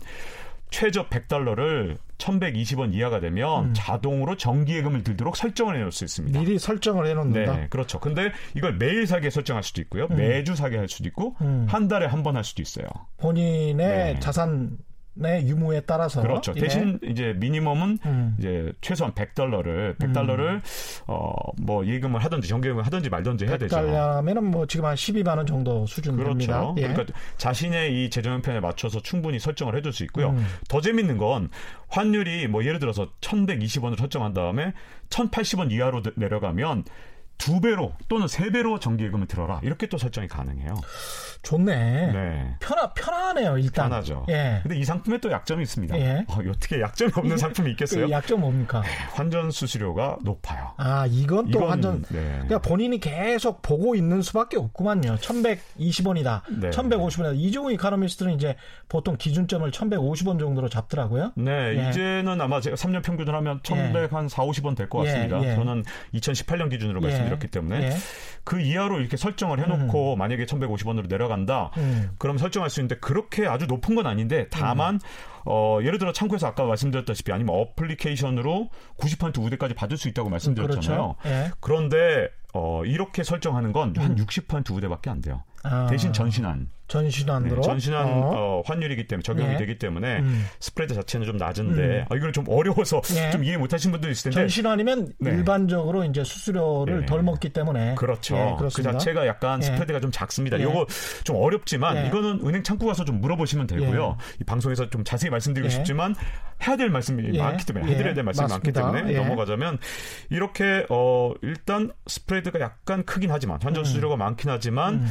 [0.72, 3.74] 최저 100달러를 1,120원 이하가 되면 음.
[3.74, 6.38] 자동으로 정기예금을 들도록 설정을 해놓을 수 있습니다.
[6.40, 7.56] 미리 설정을 해놓는다.
[7.56, 8.00] 네, 그렇죠.
[8.00, 10.08] 근데 이걸 매일 사게 설정할 수도 있고요.
[10.12, 10.18] 음.
[10.18, 11.66] 매주 사게 할 수도 있고 음.
[11.70, 12.86] 한 달에 한 번 할 수도 있어요.
[13.18, 13.76] 본인의
[14.16, 14.20] 네.
[14.20, 14.78] 자산
[15.22, 16.22] 의 유무에 따라서.
[16.22, 16.54] 그렇죠.
[16.56, 16.62] 예.
[16.62, 18.36] 대신 이제 미니멈은 음.
[18.40, 20.62] 이제 최소한 100달러를 100달러를
[21.08, 23.76] 어뭐 예금을 하든지 정기예금을 하든지 말든지 해야 되죠.
[23.76, 26.32] 100달러면은 뭐 지금 한 12만 원 정도 수준 그렇죠.
[26.38, 26.74] 됩니다.
[26.78, 26.88] 예.
[26.88, 27.06] 그러니까
[27.38, 30.30] 자신의 이 재정 형편에 맞춰서 충분히 설정을 해줄 수 있고요.
[30.30, 30.46] 음.
[30.70, 31.50] 더 재밌는 건
[31.90, 34.74] 환율이 뭐 예를 들어서 1,120원을 설정한 다음에
[35.10, 36.86] 1,080원 이하로 내- 내려가면
[37.40, 40.76] 두 배로 또는 세 배로 정기예금을 들어라 이렇게 또 설정이 가능해요.
[41.42, 42.12] 좋네.
[42.12, 42.56] 네.
[42.60, 43.90] 편하, 편하네요, 일단.
[43.90, 44.26] 편하죠.
[44.30, 44.60] 예.
[44.62, 45.98] 근데 이 상품에 또 약점이 있습니다.
[45.98, 46.26] 예.
[46.28, 48.08] 어, 어떻게 약점이 없는 상품이 있겠어요?
[48.08, 48.84] 그 약점 뭡니까?
[49.14, 50.74] 환전 수수료가 높아요.
[50.76, 52.02] 아, 이건 또 이건, 완전.
[52.10, 52.20] 네.
[52.42, 55.16] 그러니까 본인이 계속 보고 있는 수밖에 없구만요.
[55.16, 56.42] 1120원이다.
[56.60, 56.70] 네.
[56.72, 57.40] 1150원이다.
[57.40, 58.58] 이종우 이카노미스트는 이제
[58.90, 61.32] 보통 기준점을 1150원 정도로 잡더라고요.
[61.36, 61.90] 네, 예.
[61.90, 65.42] 이제는 아마 제가 3년 평균을 하면 1100, 한 4, 50원 될것 예, 같습니다.
[65.44, 65.56] 예.
[65.56, 67.98] 저는 2018년 기준으로 말씀드렸 기 때문에 예.
[68.44, 71.72] 그 이하로 이렇게 설정을 해놓고 만약에 1150원으로 내려간다.
[71.78, 72.12] 음.
[72.18, 75.00] 그럼 설정할 수 있는데 그렇게 아주 높은 건 아닌데 다만
[75.46, 81.16] 어, 예를 들어 창구에서 아까 말씀드렸다시피 아니면 어플리케이션으로 90% 우대까지 받을 수 있다고 말씀드렸잖아요.
[81.22, 81.36] 그렇죠.
[81.36, 81.52] 예.
[81.60, 85.44] 그런데 어, 이렇게 설정하는 건 한 60% 우대밖에 안 돼요.
[85.64, 87.56] 아, 대신 전신한 전신환으로.
[87.58, 88.34] 네, 전신한 어.
[88.36, 89.58] 어, 환율이기 때문에 적용이 예.
[89.58, 90.46] 되기 때문에 음.
[90.60, 92.06] 스프레드 자체는 좀 낮은데 음.
[92.10, 93.30] 아, 이걸 좀 어려워서 예.
[93.32, 95.30] 좀 이해 못하신 분도 있을 텐데 전신환이면 네.
[95.30, 97.06] 일반적으로 이제 수수료를 예.
[97.06, 98.36] 덜 먹기 때문에 그렇죠.
[98.36, 98.82] 예, 그.
[98.82, 99.68] 자체가 약간 예.
[99.68, 100.60] 스프레드가 좀 작습니다.
[100.60, 100.64] 예.
[100.64, 100.88] 이거
[101.24, 102.08] 좀 어렵지만 예.
[102.08, 104.18] 이거는 은행 창구 가서 좀 물어보시면 되고요.
[104.42, 105.70] 이 방송에서 좀 자세히 말씀드리고 예.
[105.70, 106.16] 싶지만
[106.66, 107.38] 해야 될 말씀이 예.
[107.38, 107.94] 많기 때문에 예.
[107.94, 108.82] 해드려야 될 말씀이 맞습니다.
[108.82, 109.24] 많기 때문에 예.
[109.24, 109.78] 넘어가자면
[110.32, 115.08] 이렇게 어 일단 스프레드가 약간 크긴 하지만 환전 수수료가 많긴 하지만 음.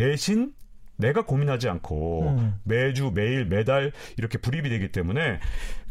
[0.00, 0.52] 대신
[0.96, 2.60] 내가 고민하지 않고 음.
[2.62, 5.40] 매주 매일 매달 이렇게 불입이 되기 때문에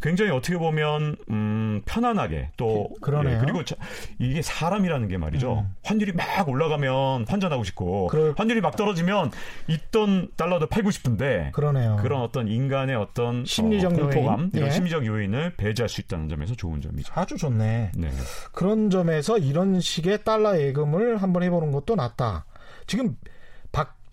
[0.03, 3.11] 굉장히 어떻게 보면 음 편안하게 또 그-.
[3.25, 3.75] 예, 그리고 자-
[4.19, 5.61] 이게 사람이라는 게 말이죠.
[5.67, 5.75] 음.
[5.83, 9.31] 환율이 막 올라가면 환전하고 싶고 그럴- 환율이 막 떨어지면
[9.67, 11.97] 있던 달러도 팔고 싶은데 그러네요.
[12.01, 14.51] 그런 어떤 인간의 어떤 심리적 어, 공포감 요인.
[14.53, 14.71] 이런 예.
[14.71, 17.11] 심리적 요인을 배제할 수 있다는 점에서 좋은 점이죠.
[17.15, 17.93] 아주 좋네.
[17.97, 18.09] 네.
[18.51, 22.45] 그런 점에서 이런 식의 달러 예금을 한번 해보는 것도 낫다.
[22.85, 23.15] 지금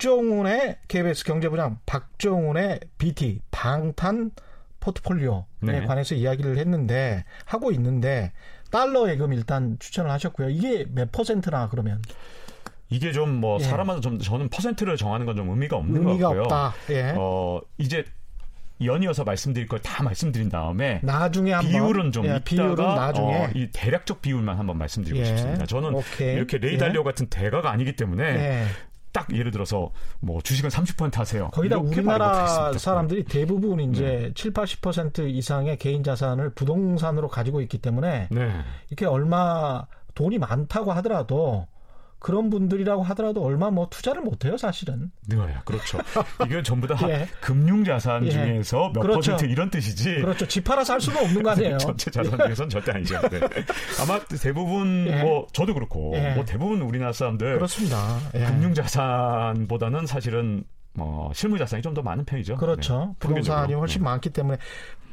[0.07, 4.31] 박정훈의 KBS 경제부장 박정훈의 BT 방탄
[4.79, 5.85] 포트폴리오에 네.
[5.85, 8.31] 관해서 이야기를 했는데 하고 있는데
[8.71, 10.49] 달러 예금 일단 추천을 하셨고요.
[10.49, 12.01] 이게 몇 퍼센트나 그러면
[12.89, 13.63] 이게 좀뭐 예.
[13.63, 16.95] 사람마다 좀 저는 퍼센트를 정하는 건 좀 의미가 없는 의미가 것 같고요.
[16.95, 17.13] 예.
[17.17, 18.05] 어, 이제
[18.79, 24.21] 연이어서 말씀드릴 걸 다 말씀드린 다음에 나중에 비율은 좀 예, 비율은 나중에 어, 이 대략적
[24.21, 25.25] 비율만 한번 말씀드리고 예.
[25.25, 25.65] 싶습니다.
[25.65, 26.35] 저는 오케이.
[26.35, 26.77] 이렇게 레이 예.
[26.77, 28.65] 달리오 같은 대가가 아니기 때문에 예.
[29.17, 31.49] 딱 예를 들어서 뭐 주식은 30% 하세요.
[31.51, 32.73] 거의 다 이렇게 말을 우리나라.
[32.73, 34.31] 사람들이 대부분 이제 네.
[34.35, 38.51] 7, 80% 이상의 개인 자산을 부동산으로 가지고 있기 때문에 네.
[38.89, 41.67] 이렇게 얼마 돈이 많다고 하더라도
[42.19, 45.11] 그런 분들이라고 하더라도 얼마 뭐 투자를 못 해요, 사실은.
[45.27, 45.99] 네, 그렇죠.
[46.45, 47.27] 이게 전부 다 예.
[47.41, 48.31] 금융 자산 예.
[48.31, 49.33] 중에서 몇 그렇죠.
[49.33, 50.15] 퍼센트 이런 뜻이지.
[50.15, 50.47] 그렇죠.
[50.47, 51.77] 집 팔아 살 수는 없는 거 아니에요.
[51.79, 53.21] 전체 자산 중에서는 절대 아니죠.
[53.29, 53.39] 네.
[54.01, 55.21] 아마 대부분 예.
[55.21, 56.33] 뭐 저도 그렇고 예.
[56.33, 58.19] 뭐 대부분 우리나라 사람들 그렇습니다.
[58.33, 58.45] 예.
[58.45, 60.63] 금융 자산보다는 사실은
[60.97, 62.57] 뭐 실물 자산이 좀 더 많은 편이죠.
[62.57, 63.07] 그렇죠.
[63.09, 63.15] 네.
[63.19, 63.73] 부동산이.
[63.73, 64.05] 훨씬 네.
[64.05, 64.57] 많기 때문에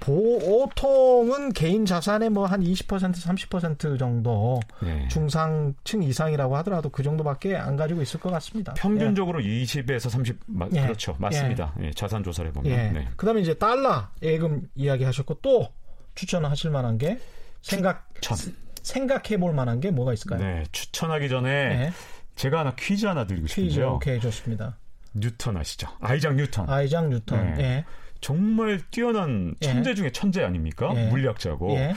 [0.00, 5.06] 보통은 개인 자산의 뭐 한 20% 30% 정도 네.
[5.08, 8.74] 중상층 이상이라고 하더라도 그 정도밖에 안 가지고 있을 것 같습니다.
[8.74, 10.82] 평균적으로 20에서 30 마- 예.
[10.82, 11.14] 그렇죠.
[11.18, 11.74] 맞습니다.
[11.80, 12.70] 예, 자산 조사를 보면.
[12.72, 12.76] 예.
[12.90, 13.08] 네.
[13.16, 15.68] 그다음에 이제 달러 예금 이야기하셨고 또
[16.14, 17.18] 추천하실 만한 게
[17.62, 18.36] 생각 천.
[18.82, 20.40] 생각해 볼 만한 게 뭐가 있을까요?
[20.40, 21.92] 네, 추천하기 전에 네.
[22.36, 23.94] 제가 하나 퀴즈 하나 드리고 퀴즈 싶은데요.
[23.94, 24.76] 오케이 좋습니다.
[25.14, 25.88] 뉴턴 아시죠?
[26.00, 26.68] 아이작 뉴턴.
[26.68, 27.54] 아이작 뉴턴.
[27.54, 27.62] 네.
[27.62, 27.84] 예.
[28.24, 29.66] 정말 뛰어난 예.
[29.66, 30.90] 천재 중에 천재 아닙니까?
[30.96, 31.08] 예.
[31.10, 31.72] 물리학자고.
[31.72, 31.92] 예.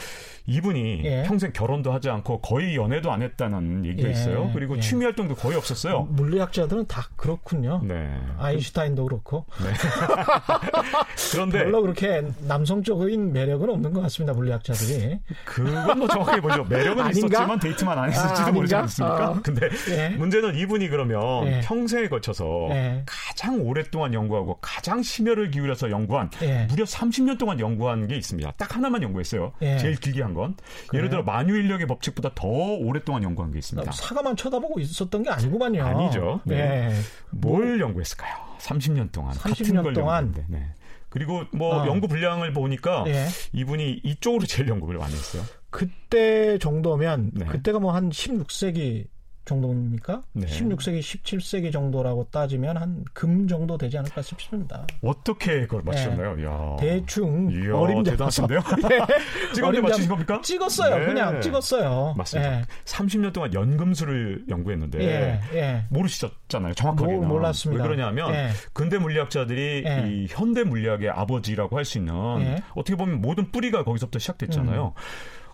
[0.45, 1.23] 이분이 예.
[1.23, 4.11] 평생 결혼도 하지 않고 거의 연애도 안 했다는 얘기가 예.
[4.11, 4.49] 있어요.
[4.53, 4.81] 그리고 예.
[4.81, 6.03] 취미 활동도 거의 없었어요.
[6.11, 7.81] 물리학자들은 다 그렇군요.
[7.83, 8.09] 네.
[8.39, 9.45] 아인슈타인도 그렇고
[11.33, 14.33] 그런데 별로 그렇게 남성적인 매력은 없는 것 같습니다.
[14.33, 15.19] 물리학자들이.
[15.43, 16.63] 그건 뭐 정확하게 보죠.
[16.63, 17.27] 매력은 아닌가?
[17.27, 18.75] 있었지만 데이트만 안 했을지도 아, 모르지?
[18.75, 19.31] 않습니까?
[19.31, 19.39] 어.
[19.43, 20.09] 근데 예.
[20.09, 21.61] 문제는 이분이 그러면 예.
[21.61, 23.03] 평생에 거쳐서 예.
[23.37, 26.65] 가장 오랫동안 연구하고 가장 심혈을 기울여서 연구한 예.
[26.71, 28.51] 무려 30년 동안 연구한 게 있습니다.
[28.57, 29.53] 딱 하나만 연구했어요.
[29.61, 29.77] 예.
[29.77, 30.55] 제일 길게 한 건.
[30.87, 30.99] 그래요?
[31.01, 33.91] 예를 들어 만유인력의 법칙보다 더 오랫동안 연구한 게 있습니다.
[33.91, 35.85] 사과만 쳐다보고 있었던 게 아니구만요.
[35.85, 36.41] 아니죠.
[36.45, 36.55] 네.
[36.89, 36.93] 예.
[37.29, 38.35] 뭘 연구했을까요?
[38.57, 40.23] 30년 동안 30년 같은 걸 동안?
[40.25, 40.45] 연구했는데.
[40.49, 40.73] 네.
[41.09, 41.87] 그리고 뭐 어.
[41.87, 43.27] 연구 분량을 보니까 예.
[43.53, 45.43] 이분이 이쪽으로 제일 연구를 많이 했어요.
[45.69, 47.45] 그때 정도면 네.
[47.45, 49.05] 그때가 뭐 한 16세기
[49.47, 50.21] 정도입니까?
[50.33, 50.45] 네.
[50.45, 54.85] 16세기, 17세기 정도라고 따지면 한 금 정도 되지 않을까 싶습니다.
[55.01, 56.35] 어떻게 그걸 맞추셨나요?
[56.35, 56.43] 네.
[56.79, 59.07] 대충 이야, 어림잡아서 대단하신데요?
[59.55, 60.41] 찍었는데 어림잡- 맞추신 겁니까?
[60.43, 60.99] 찍었어요.
[60.99, 61.05] 네.
[61.05, 62.13] 그냥 찍었어요.
[62.17, 62.59] 맞습니다.
[62.59, 62.63] 예.
[62.85, 65.83] 30년 동안 연금술을 연구했는데 예, 예.
[65.89, 66.73] 모르셨잖아요.
[66.73, 67.21] 정확하게는.
[67.21, 67.83] 모- 몰랐습니다.
[67.83, 68.49] 왜 그러냐면 예.
[68.73, 70.05] 근대 물리학자들이 예.
[70.07, 72.57] 이 현대 물리학의 아버지라고 할 수 있는 예.
[72.75, 74.93] 어떻게 보면 모든 뿌리가 거기서부터 시작됐잖아요.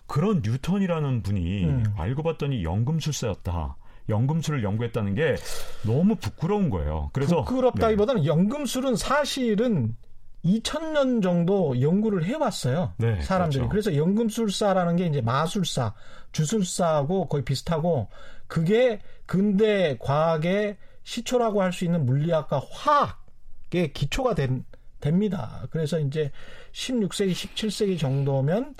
[0.06, 1.84] 그런 뉴턴이라는 분이 음.
[1.96, 3.76] 알고 봤더니 연금술사였다.
[4.08, 5.36] 연금술을 연구했다는 게
[5.84, 7.10] 너무 부끄러운 거예요.
[7.12, 9.96] 그래서 부끄럽다기보다는 연금술은 사실은
[10.44, 12.92] 2000년 정도 연구를 해왔어요.
[12.98, 13.60] 네, 사람들이.
[13.60, 13.70] 그렇죠.
[13.70, 15.94] 그래서 연금술사라는 게 이제 마술사,
[16.32, 18.08] 주술사하고 거의 비슷하고
[18.46, 24.64] 그게 근대 과학의 시초라고 할 수 있는 물리학과 화학의 기초가 된,
[25.00, 25.66] 됩니다.
[25.70, 26.30] 그래서 이제
[26.72, 28.74] 16세기, 17세기 정도면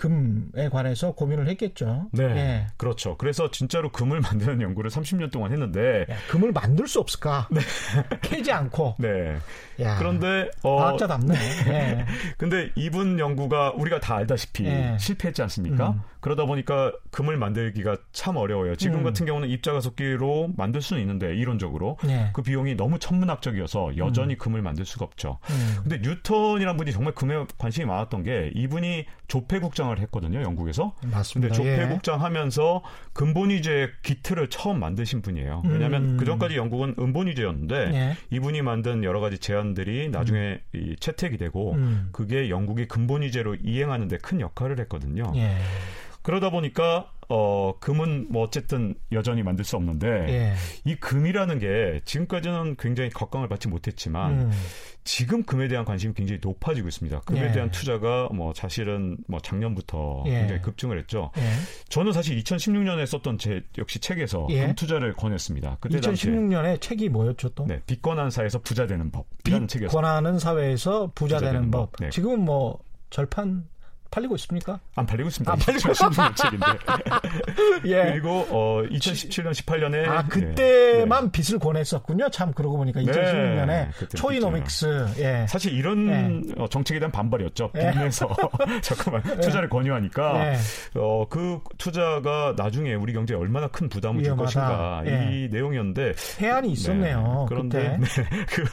[0.00, 2.08] 금에 관해서 고민을 했겠죠.
[2.12, 2.66] 네, 예.
[2.78, 3.18] 그렇죠.
[3.18, 7.48] 그래서 진짜로 금을 만드는 연구를 30년 동안 했는데, 야, 금을 만들 수 없을까?
[8.22, 8.94] 캐지 않고.
[8.98, 9.36] 네.
[9.80, 11.34] 야, 그런데 어, 과학자답네.
[11.68, 12.06] 예.
[12.38, 14.96] 근데 이분 연구가 우리가 다 알다시피 예.
[14.98, 15.90] 실패했지 않습니까?
[15.90, 16.00] 음.
[16.20, 18.76] 그러다 보니까 금을 만들기가 참 어려워요.
[18.76, 19.04] 지금 음.
[19.04, 22.30] 같은 경우는 입자가속기로 만들 수는 있는데 이론적으로 예.
[22.34, 25.38] 그 비용이 너무 천문학적이어서 여전히 금을 만들 수가 없죠.
[25.50, 25.76] 음.
[25.82, 30.94] 근데 뉴턴이란 분이 정말 금에 관심이 많았던 게 이분이 조폐국장 을 했거든요, 영국에서.
[31.00, 31.54] 근데 맞습니다.
[31.54, 35.62] 조폐국장 하면서 근본위제 기틀을 처음 만드신 분이에요.
[35.66, 36.16] 왜냐하면 음.
[36.16, 38.16] 그 전까지 영국은 은본위제였는데 예.
[38.30, 42.08] 이분이 만든 여러 가지 제안들이 나중에 이 채택이 되고 음.
[42.12, 45.32] 그게 영국이 근본위제로 이행하는데 큰 역할을 했거든요.
[45.36, 45.56] 예.
[46.22, 50.54] 그러다 보니까 어 금은 뭐 어쨌든 여전히 만들 수 없는데 예.
[50.84, 54.50] 이 금이라는 게 지금까지는 굉장히 각광을 받지 못했지만 음.
[55.04, 57.20] 지금 금에 대한 관심이 굉장히 높아지고 있습니다.
[57.20, 57.52] 금에 예.
[57.52, 60.40] 대한 투자가 뭐 사실은 뭐 작년부터 예.
[60.40, 61.30] 굉장히 급증을 했죠.
[61.38, 61.42] 예.
[61.88, 64.66] 저는 사실 2016년에 썼던 제 역시 책에서 예.
[64.66, 65.78] 금 투자를 권했습니다.
[65.80, 67.64] 그때 당시에 2016년에 책이 뭐였죠 또?
[67.64, 70.00] 네, 빚 권한 사에서 부자 되는 법이라는 빚 책이었어요.
[70.00, 71.92] 권하는 사회에서 부자, 부자 되는 되는 법.
[71.92, 72.00] 법.
[72.00, 72.10] 네.
[72.10, 72.80] 지금은 뭐
[73.10, 73.68] 절판
[74.10, 74.80] 팔리고 있습니까?
[74.96, 75.52] 안 팔리고 있습니다.
[75.52, 76.66] 안 팔리고 2016년 책인데.
[77.86, 78.10] 예.
[78.12, 82.28] 그리고 어 2017년 18년에 아 그때만 빚을 권했었군요.
[82.30, 85.06] 참 그러고 보니까 2016년에 네, 초이노믹스.
[85.18, 85.46] 예.
[85.48, 86.42] 사실 이런 네.
[86.58, 87.70] 어, 정책에 대한 반발이었죠.
[87.76, 87.90] 예.
[87.92, 88.28] 빚내서
[88.82, 90.56] 잠깐만 투자를 권유하니까 예.
[90.96, 94.44] 어, 그 투자가 나중에 우리 경제에 얼마나 큰 부담을 줄 위험하다.
[94.44, 95.30] 것인가 예.
[95.30, 97.20] 이 내용이었는데 해안이 있었네요.
[97.20, 97.98] 네, 그런데.
[98.00, 98.64] 네, 그,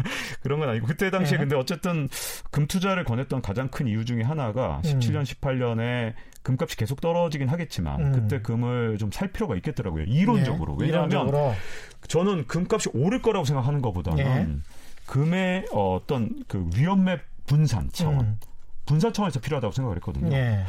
[0.41, 1.43] 그런 건 아니고 그때 당시에 네.
[1.43, 2.10] 근데 어쨌든
[2.52, 6.13] 금 투자를 권했던 가장 큰 이유 중에 하나가 17년 18년에
[6.44, 8.12] 금값이 계속 떨어지긴 하겠지만 음.
[8.13, 10.04] 그때 금을 좀 살 필요가 있겠더라고요.
[10.06, 10.78] 이론적으로.
[10.82, 10.86] 예.
[10.86, 11.54] 왜냐하면 이론적으로.
[12.08, 14.48] 저는 금값이 오를 거라고 생각하는 것보다는 예.
[15.06, 18.20] 금의 어, 어떤 그 위험에 분산 차원.
[18.22, 18.40] 음.
[18.88, 20.36] 분산 차원에서 필요하다고 생각을 했거든요.
[20.36, 20.63] 예.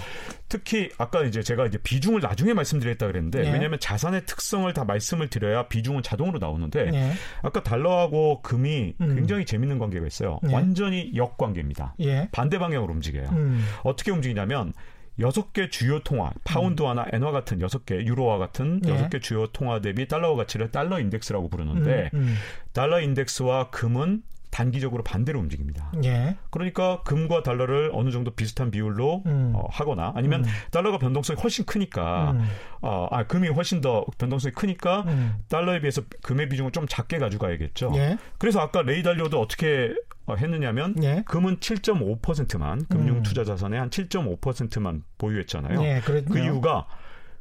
[0.49, 3.53] 특히 아까 이제 제가 이제 비중을 나중에 말씀드렸다 그랬는데 예.
[3.53, 7.13] 왜냐하면 자산의 특성을 다 말씀을 드려야 비중은 자동으로 나오는데 예.
[7.43, 9.15] 아까 달러하고 금이 음.
[9.15, 10.41] 굉장히 재밌는 관계가 있어요.
[10.49, 10.53] 예.
[10.53, 11.95] 완전히 역관계입니다.
[12.01, 12.29] 예.
[12.33, 13.29] 반대 방향으로 움직여요.
[13.31, 13.65] 음.
[13.85, 14.75] 어떻게 움직이냐면
[15.21, 18.91] 여섯 개 주요 통화, 파운드화나 엔화 같은 여섯 개, 유로화 같은 예.
[18.91, 22.37] 여섯 개 주요 통화 대비 달러와 가치를 달러 인덱스라고 부르는데 음,
[22.73, 25.91] 달러 인덱스와 금은 단기적으로 반대로 움직입니다.
[25.95, 26.05] 음.
[26.05, 26.37] 예.
[26.51, 29.53] 그러니까 금과 달러를 어느 정도 비슷한 비율로 음.
[29.55, 30.51] 어, 하거나 아니면 음.
[30.71, 32.45] 달러가 변동성이 훨씬 크니까 음.
[32.81, 35.37] 어, 아, 금이 훨씬 더 변동성이 크니까 음.
[35.49, 37.93] 달러에 비해서 금의 비중을 좀 작게 가져가야겠죠.
[37.97, 38.19] 예.
[38.39, 39.95] 그래서 아까 레이 달리오도 어떻게
[40.27, 41.23] 어, 했느냐면 예.
[41.27, 43.23] 금은 7.5%만 금융 음.
[43.23, 45.83] 투자 자산의 한 7.5%만 보유했잖아요.
[45.83, 46.01] 예.
[46.05, 46.87] 그 이유가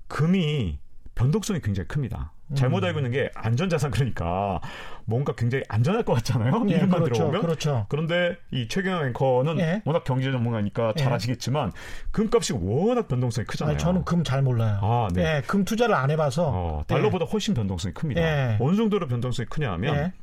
[0.08, 0.80] 금이
[1.16, 2.32] 변동성이 굉장히 큽니다.
[2.56, 2.88] 잘못 음.
[2.88, 4.62] 알고 있는 게 안전자산 그러니까
[5.06, 6.66] 뭔가 굉장히 안전할 것 같잖아요.
[6.70, 7.14] 예, 이름만 그렇죠.
[7.16, 7.42] 들어보면.
[7.42, 7.86] 그렇죠.
[7.90, 9.82] 그런데 이 최경영 앵커는 예.
[9.86, 11.16] 워낙 경제 전문가니까 잘 예.
[11.16, 11.72] 아시겠지만
[12.12, 13.74] 금값이 워낙 변동성이 크잖아요.
[13.74, 14.80] 아니, 저는 금 잘 몰라요.
[14.82, 15.38] 아, 네.
[15.38, 16.52] 예, 금 투자를 안 해봐서.
[16.54, 18.22] 어, 달러보다 훨씬 변동성이 큽니다.
[18.22, 18.58] 예.
[18.60, 20.14] 어느 정도로 변동성이 크냐 하면 예.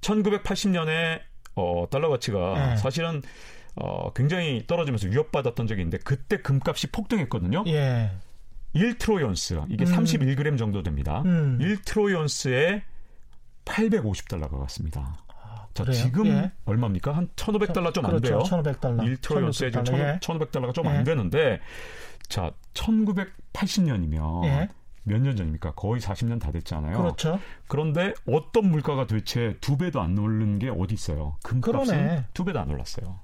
[0.00, 1.20] 1980년에
[1.56, 2.76] 어, 달러 가치가 예.
[2.76, 3.22] 사실은
[3.76, 7.64] 어, 굉장히 떨어지면서 위협받았던 적이 있는데 그때 금값이 폭등했거든요.
[7.68, 8.10] 예.
[8.74, 9.92] 1트로이언스 이게 음.
[9.92, 11.22] 31g 정도 됩니다.
[11.24, 11.58] 음.
[11.60, 12.82] 1트로이언스에
[13.64, 15.16] 850달러가 갔습니다.
[15.74, 16.02] 자, 그래요?
[16.02, 16.52] 지금 예.
[16.64, 17.12] 얼마입니까?
[17.12, 18.28] 한 1,500달러 좀안 그렇죠.
[18.28, 18.38] 돼요.
[18.38, 19.18] 1,500달러.
[19.20, 19.98] 1트로이언스에 지금 1,500달러.
[19.98, 20.18] 예.
[20.18, 21.04] 1,500달러가 좀안 예.
[21.04, 21.60] 되는데
[22.28, 24.68] 자, 1980년이면 예.
[25.04, 25.72] 몇년 전입니까?
[25.72, 26.98] 거의 40년 다 됐잖아요.
[26.98, 27.40] 그렇죠.
[27.68, 31.36] 그런데 어떤 물가가 도대체 두 배도 안 오른 게 어디 있어요?
[31.42, 32.26] 금값은 그러네.
[32.34, 33.18] 두 배도 안 올랐어요.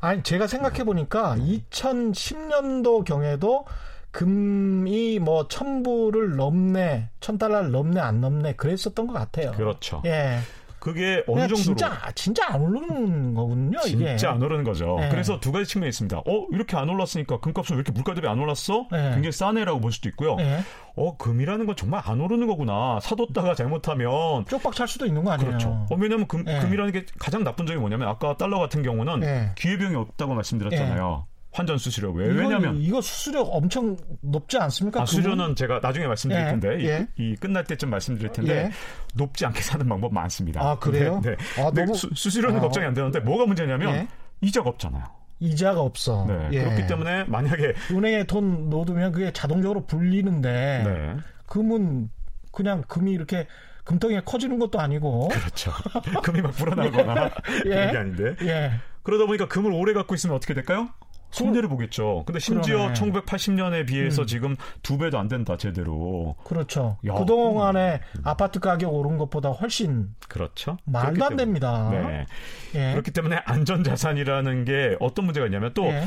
[0.00, 1.64] 아니 제가 생각해 보니까 네.
[1.70, 3.66] 2010년도 경에도
[4.10, 9.52] 금이 뭐 천불을 넘네, 천 달러를 넘네 안 넘네 그랬었던 것 같아요.
[9.52, 10.02] 그렇죠.
[10.06, 10.38] 예.
[10.78, 13.78] 그게 어느 정도로 진짜 진짜 안 오르는 거군요.
[13.86, 14.16] 이게.
[14.16, 14.96] 진짜 안 오르는 거죠.
[15.02, 15.08] 예.
[15.08, 16.18] 그래서 두 가지 측면이 있습니다.
[16.18, 18.86] 어 이렇게 안 올랐으니까 금값은 왜 이렇게 물가 대비 안 올랐어?
[18.92, 18.96] 예.
[19.14, 20.36] 굉장히 싸네라고 볼 수도 있고요.
[20.38, 20.60] 예.
[20.94, 23.00] 어 금이라는 건 정말 안 오르는 거구나.
[23.02, 25.48] 사뒀다가 잘못하면 쪽박 찰 수도 있는 거 아니에요?
[25.50, 25.68] 그렇죠.
[25.90, 26.60] 어, 왜냐하면 금, 예.
[26.60, 29.50] 금이라는 게 가장 나쁜 점이 뭐냐면 아까 달러 같은 경우는 예.
[29.56, 31.26] 기회비용이 없다고 말씀드렸잖아요.
[31.50, 32.26] 환전 수수료 왜?
[32.28, 35.02] 왜냐하면 이거 수수료 엄청 높지 않습니까?
[35.02, 35.06] 아?
[35.06, 37.08] 수수료는 제가 나중에 말씀드릴 예, 텐데 이- 예.
[37.16, 38.70] 이, 끝날 때쯤 말씀드릴 텐데 예.
[39.14, 40.60] 높지 않게 사는 방법 많습니다.
[40.62, 41.20] 아, 그래요?
[41.24, 41.30] 네.
[41.36, 41.62] 네.
[41.62, 42.60] 아, 너무- 수, 수수료는 어.
[42.60, 44.08] 걱정이 안 되는데 뭐가 문제냐면 예.
[44.42, 45.04] 이자가 없잖아요.
[45.40, 46.26] 이자가 없어.
[46.28, 46.48] 네.
[46.52, 46.64] 예.
[46.64, 51.16] 그렇기 때문에 만약에 은행에 돈 넣어두면 그게 자동적으로 불리는데 네.
[51.46, 52.10] 금은
[52.52, 53.46] 그냥 금이 이렇게
[53.84, 55.72] 금덩이가 커지는 것도 아니고 그렇죠.
[56.22, 57.30] 금이 막 불어나거나
[57.66, 57.70] 예.
[57.70, 58.36] 그런 게 아닌데.
[58.42, 58.72] 예.
[59.02, 60.90] 그러다 보니까 금을 오래 갖고 있으면 어떻게 될까요?
[61.30, 62.22] 손해를 보겠죠.
[62.26, 62.94] 근데 심지어 그러네.
[62.94, 64.26] 1980년에 비해서 음.
[64.26, 66.36] 지금 두 배도 안 된다 제대로.
[66.44, 66.96] 그렇죠.
[67.06, 67.14] 야.
[67.14, 70.78] 그동안에 아파트 가격 오른 것보다 훨씬 그렇죠.
[70.84, 71.36] 말도 안 때문에.
[71.36, 71.88] 됩니다.
[71.90, 72.26] 네.
[72.74, 72.92] 예.
[72.92, 76.06] 그렇기 때문에 안전 자산이라는 게 어떤 문제가 있냐면 또 예.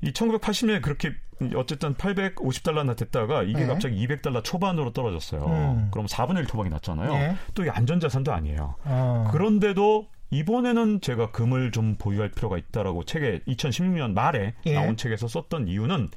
[0.00, 1.12] 이 1980년에 그렇게
[1.56, 3.66] 어쨌든 850달러나 됐다가 이게 네.
[3.66, 5.44] 갑자기 200달러 초반으로 떨어졌어요.
[5.46, 5.88] 음.
[5.90, 7.12] 그럼 4분의 1 토박이 났잖아요.
[7.12, 7.36] 네.
[7.54, 8.74] 또 이게 안전자산도 아니에요.
[8.84, 9.28] 어.
[9.32, 14.74] 그런데도 이번에는 제가 금을 좀 보유할 필요가 있다라고 책에 2016년 말에 예.
[14.74, 16.08] 나온 책에서 썼던 이유는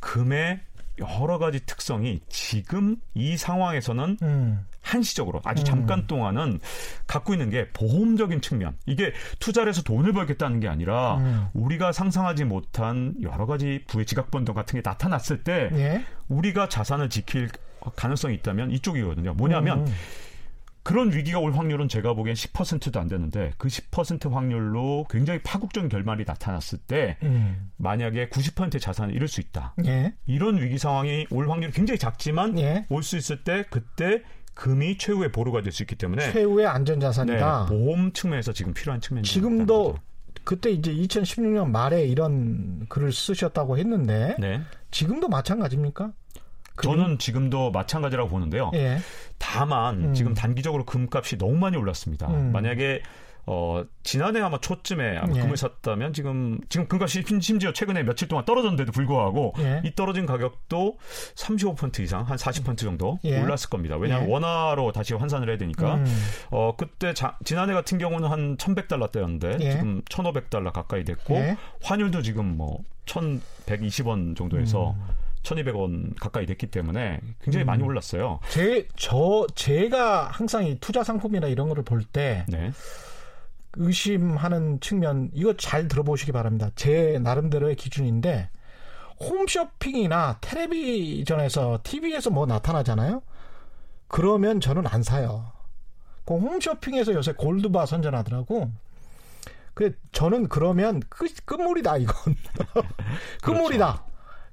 [0.00, 0.60] 금의
[0.98, 4.66] 여러 가지 특성이 지금 이 상황에서는 음.
[4.80, 5.64] 한시적으로 아주 음.
[5.64, 6.60] 잠깐 동안은
[7.06, 8.76] 갖고 있는 게 보험적인 측면.
[8.86, 11.46] 이게 투자를 해서 돈을 벌겠다는 게 아니라 음.
[11.54, 16.04] 우리가 상상하지 못한 여러 가지 부의 지각 변동 같은 게 나타났을 때 예.
[16.28, 17.48] 우리가 자산을 지킬
[17.96, 19.34] 가능성이 있다면 이쪽이거든요.
[19.34, 19.94] 뭐냐면 음.
[20.82, 26.24] 그런 위기가 올 확률은 제가 보기엔 10%도 안 되는데 그 10% 확률로 굉장히 파국적인 결말이
[26.26, 27.70] 나타났을 때 음.
[27.76, 29.74] 만약에 90%의 자산을 잃을 수 있다.
[29.86, 30.12] 예.
[30.26, 32.86] 이런 위기 상황이 올 확률이 굉장히 작지만 예.
[32.88, 34.22] 올수 있을 때 그때
[34.54, 37.66] 금이 최후의 보루가 될 수 있기 때문에 최후의 네, 안전 자산이다.
[37.66, 40.02] 보험 측면에서 지금 필요한 측면이 지금도 거죠.
[40.44, 44.60] 그때 이제 2016년 말에 이런 글을 쓰셨다고 했는데 네.
[44.90, 46.12] 지금도 마찬가지입니까?
[46.80, 48.70] 저는 지금도 마찬가지라고 보는데요.
[48.74, 48.98] 예.
[49.38, 50.14] 다만 음.
[50.14, 52.28] 지금 단기적으로 금값이 너무 많이 올랐습니다.
[52.28, 52.52] 음.
[52.52, 53.02] 만약에
[53.44, 55.40] 어 지난해 아마 초쯤에 아마 예.
[55.40, 59.82] 금을 샀다면 지금 지금 금값이 심- 심지어 최근에 며칠 동안 떨어졌는데도 불구하고 예.
[59.84, 60.96] 이 떨어진 가격도
[61.34, 63.40] 35% 이상 한 40% 정도 예.
[63.42, 63.96] 올랐을 겁니다.
[63.96, 64.32] 왜냐하면 예.
[64.32, 66.06] 원화로 다시 환산을 해야 되니까 음.
[66.52, 69.72] 어 그때 자- 지난해 같은 경우는 한 1,100달러대였는데 예.
[69.72, 71.56] 지금 1,500달러 가까이 됐고 예.
[71.82, 75.02] 환율도 지금 뭐 1,120원 정도에서 음.
[75.42, 78.40] 1,200원 가까이 됐기 때문에 굉장히 많이 올랐어요.
[78.48, 82.70] 제, 저, 제가 항상 이 투자 상품이나 이런 거를 볼때 네.
[83.74, 86.70] 의심하는 측면, 이거 잘 들어보시기 바랍니다.
[86.74, 88.50] 제 나름대로의 기준인데,
[89.20, 93.22] 홈쇼핑이나 텔레비전에서, TV에서 뭐 나타나잖아요?
[94.08, 95.52] 그러면 저는 안 사요.
[96.26, 98.70] 그 홈쇼핑에서 요새 골드바 선전하더라고.
[99.74, 102.14] 그 저는 그러면 끝, 끝물이다 이건
[103.42, 104.04] 끝물이다.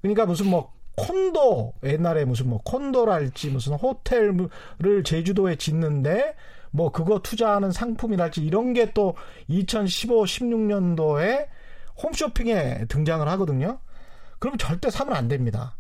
[0.02, 0.73] 그러니까 무슨 뭐
[1.07, 6.35] 콘도 옛날에 무슨 뭐 콘도랄지 무슨 호텔을 제주도에 짓는데
[6.71, 9.15] 뭐 그거 투자하는 상품이랄지 이런 게 또
[9.47, 11.47] 2015, 16년도에
[12.01, 13.79] 홈쇼핑에 등장을 하거든요.
[14.39, 15.75] 그러면 절대 사면 안 됩니다.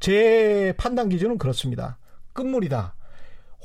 [0.00, 1.98] 제 판단 기준은 그렇습니다.
[2.32, 2.94] 끝물이다.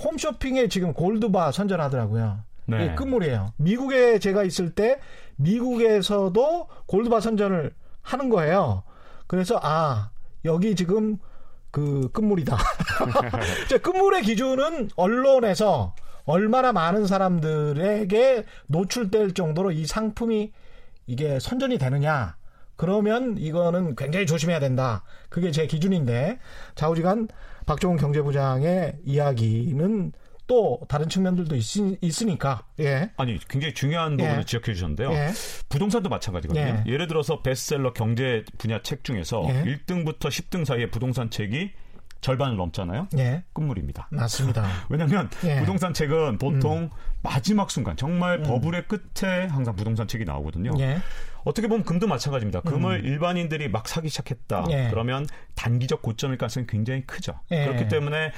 [0.03, 2.43] 홈쇼핑에 지금 골드바 선전하더라고요.
[2.65, 2.85] 네.
[2.85, 3.53] 이게 끝물이에요.
[3.57, 4.99] 미국에 제가 있을 때
[5.35, 8.83] 미국에서도 골드바 선전을 하는 거예요.
[9.27, 10.11] 그래서 아
[10.45, 11.17] 여기 지금
[11.71, 12.55] 그 끝물이다.
[13.69, 20.51] 자, 끝물의 기준은 언론에서 얼마나 많은 사람들에게 노출될 정도로 이 상품이
[21.07, 22.37] 이게 선전이 되느냐.
[22.75, 25.03] 그러면 이거는 굉장히 조심해야 된다.
[25.29, 26.39] 그게 제 기준인데
[26.75, 27.27] 좌우지간
[27.65, 30.11] 박종훈 경제부장의 이야기는
[30.53, 33.09] 또 다른 측면들도 있, 으니까 예.
[33.17, 34.45] 아니 굉장히 중요한 부분을 예.
[34.45, 35.11] 지적해 주셨는데요.
[35.11, 35.29] 예.
[35.67, 36.63] 부동산도 마찬가지거든요.
[36.63, 36.83] 예.
[36.85, 39.63] 예를 들어서 베스트셀러 경제 분야 책 중에서 예.
[39.63, 41.71] 1등부터 10등 사이에 부동산 책이
[42.21, 43.07] 절반을 넘잖아요.
[43.17, 43.43] 예.
[43.53, 44.09] 끝물입니다.
[44.11, 44.63] 맞습니다.
[44.89, 45.55] 왜냐하면 예.
[45.55, 45.59] 음.
[45.61, 46.91] 부동산 책은 보통
[47.23, 50.73] 마지막 순간 정말 버블의 끝에 항상 부동산 책이 나오거든요.
[50.77, 50.99] 예.
[51.43, 52.61] 어떻게 보면 금도 마찬가지입니다.
[52.61, 54.65] 금을 일반인들이 막 사기 시작했다.
[54.71, 54.87] 예.
[54.89, 57.33] 그러면 단기적 고점일 가능성이 굉장히 크죠.
[57.51, 57.65] 예.
[57.65, 58.31] 그렇기 때문에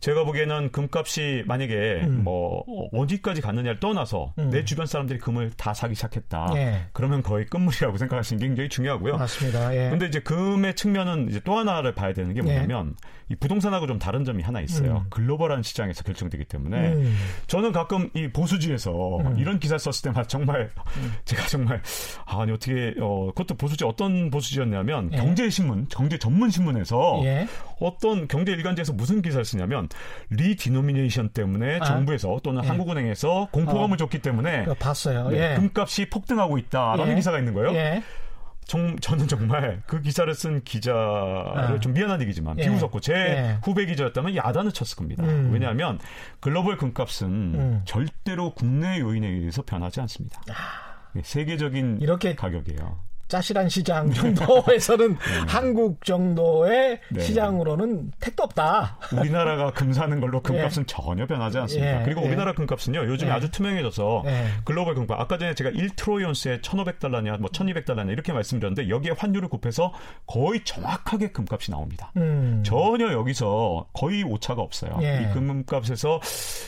[0.00, 2.24] 제가 보기에는 금값이 만약에 음.
[2.24, 6.52] 뭐 어디까지 갔느냐를 떠나서 내 주변 사람들이 금을 다 사기 시작했다.
[6.56, 6.84] 예.
[6.92, 9.16] 그러면 거의 끝물이라고 생각하시는 게 굉장히 중요하고요.
[9.16, 9.74] 맞습니다.
[9.74, 9.90] 예.
[9.90, 12.94] 근데 이제 금의 측면은 이제 또 하나를 봐야 되는 게 뭐냐면
[13.28, 15.06] 이 부동산하고 좀 다른 점이 하나 있어요.
[15.10, 17.16] 글로벌한 시장에서 결정되기 때문에 음.
[17.46, 20.70] 저는 가끔 이 보수지에서 이런 기사 썼을 때마다 정말
[21.24, 21.80] 제가 정말
[22.26, 25.16] 아, 아니 어떻게 어 그것도 보수지 어떤 보수지였냐면 예.
[25.16, 27.46] 경제신문 경제 전문 신문에서 예.
[27.80, 29.88] 어떤 경제 일간지에서 무슨 기사를 쓰냐면
[30.30, 31.84] 리디노미네이션 때문에 아.
[31.84, 32.68] 정부에서 또는 예.
[32.68, 35.28] 한국은행에서 공포감을 줬기 때문에 봤어요.
[35.28, 35.56] 네, 예.
[35.56, 37.14] 금값이 폭등하고 있다라는 예.
[37.16, 37.72] 기사가 있는 거예요.
[37.74, 38.02] 예.
[38.66, 40.96] 정, 저는 정말 그 기사를 쓴 기자를
[41.56, 41.80] 아.
[41.80, 42.62] 좀 미안한 얘기지만 예.
[42.64, 43.58] 비웃었고 제 예.
[43.64, 45.24] 후배 기자였다면 야단을 쳤을 겁니다.
[45.24, 45.50] 음.
[45.52, 45.98] 왜냐하면
[46.38, 47.82] 글로벌 금값은 음.
[47.84, 50.40] 절대로 국내 요인에 의해서 변하지 않습니다.
[50.48, 50.52] 예,
[51.22, 52.02] 세계적인 아.
[52.02, 53.09] 이렇게 가격이에요.
[53.30, 55.16] 짜실한 시장 정도에서는
[55.48, 57.20] 한국 정도의 네.
[57.20, 58.98] 시장으로는 택도 없다.
[59.16, 62.00] 우리나라가 금 사는 걸로 금값은 전혀 변하지 않습니다.
[62.00, 62.04] 예.
[62.04, 62.26] 그리고 예.
[62.26, 63.34] 우리나라 금값은요, 요즘에 예.
[63.34, 64.46] 아주 투명해져서 예.
[64.64, 69.92] 글로벌 금값, 아까 전에 제가 1트로이언스에 1,500달러냐, 뭐 1,200달러냐 이렇게 말씀드렸는데 여기에 환율을 곱해서
[70.26, 72.10] 거의 정확하게 금값이 나옵니다.
[72.16, 72.62] 음.
[72.66, 74.98] 전혀 여기서 거의 오차가 없어요.
[75.02, 75.22] 예.
[75.30, 76.20] 이 금값에서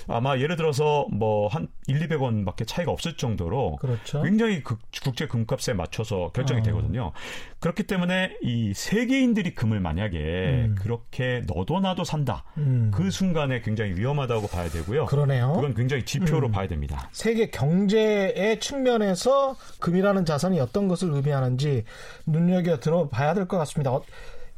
[0.08, 4.22] 아마 예를 들어서 뭐 한 1, 200원밖에 차이가 없을 정도로 그렇죠.
[4.22, 6.62] 굉장히 국- 국제 금값에 맞춰서 결정 이 어.
[6.62, 7.12] 되거든요.
[7.60, 10.74] 그렇기 때문에 이 세계인들이 금을 만약에 음.
[10.78, 12.44] 그렇게 너도 나도 산다.
[12.58, 12.90] 음.
[12.92, 15.06] 그 순간에 굉장히 위험하다고 봐야 되고요.
[15.06, 15.52] 그러네요.
[15.54, 16.52] 그건 굉장히 지표로 음.
[16.52, 17.08] 봐야 됩니다.
[17.12, 21.84] 세계 경제의 측면에서 금이라는 자산이 어떤 것을 의미하는지
[22.26, 23.92] 눈여겨 들어봐야 될 것 같습니다.
[23.92, 24.02] 어,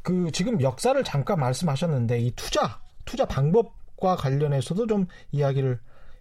[0.03, 5.79] 그 지금 역사를 잠깐 말씀하셨는데 이 투자 투자 방법과 관련해서도 좀 이야기를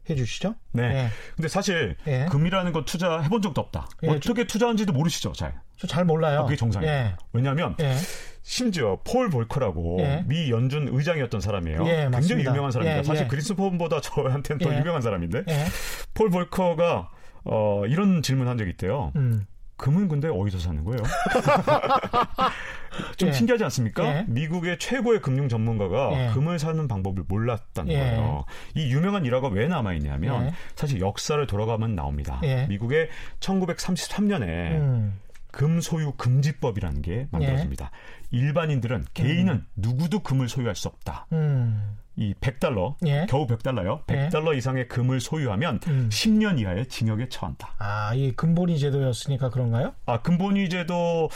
[0.09, 0.55] 해주시죠.
[0.73, 0.83] 네.
[0.83, 1.07] 예.
[1.35, 2.25] 근데 사실 예.
[2.29, 3.87] 금이라는 건 투자 해본 적도 없다.
[4.03, 5.53] 예, 어떻게 투자하는지도 모르시죠, 잘.
[5.77, 6.41] 저 잘 몰라요.
[6.41, 6.91] 아, 그게 정상이에요.
[6.93, 7.15] 예.
[7.33, 7.95] 왜냐하면 예.
[8.41, 10.23] 심지어 폴 볼커라고 예.
[10.27, 11.85] 미 연준 의장이었던 사람이에요.
[11.87, 12.45] 예, 굉장히.
[12.45, 12.99] 유명한 사람입니다.
[12.99, 13.27] 예, 사실 예.
[13.27, 14.79] 그리스포보다 저한테는 더 예.
[14.79, 15.65] 유명한 사람인데 예.
[16.13, 17.09] 폴 볼커가
[17.45, 19.11] 어, 이런 질문 한 적이 있대요.
[19.15, 19.45] 음.
[19.77, 21.01] 금은 근데 어디서 사는 거예요?
[23.17, 23.33] 좀 예.
[23.33, 24.05] 신기하지 않습니까?
[24.05, 24.25] 예.
[24.27, 26.31] 미국의 최고의 금융 전문가가 예.
[26.33, 27.99] 금을 사는 방법을 몰랐다는 예.
[27.99, 28.45] 거예요.
[28.75, 30.53] 이 유명한 일화가 왜 남아 있냐면 예.
[30.75, 32.39] 사실 역사를 돌아가면 나옵니다.
[32.43, 32.67] 예.
[32.67, 33.09] 미국의
[33.39, 35.19] 1933년에 음.
[35.51, 37.91] 금 소유 금지법이라는 게 만들어집니다.
[38.31, 41.27] 일반인들은 개인은 누구도 금을 소유할 수 없다.
[41.31, 41.97] 음.
[42.15, 43.25] 이 100달러, 예.
[43.27, 44.01] 겨우 100달러요.
[44.11, 44.29] 예.
[44.29, 46.09] 100달러 이상의 금을 소유하면 음.
[46.11, 47.73] 10년 이하의 징역에 처한다.
[47.79, 49.93] 아, 이 근본이 제도였으니까 그런가요?
[50.05, 51.29] 아, 근본위 제도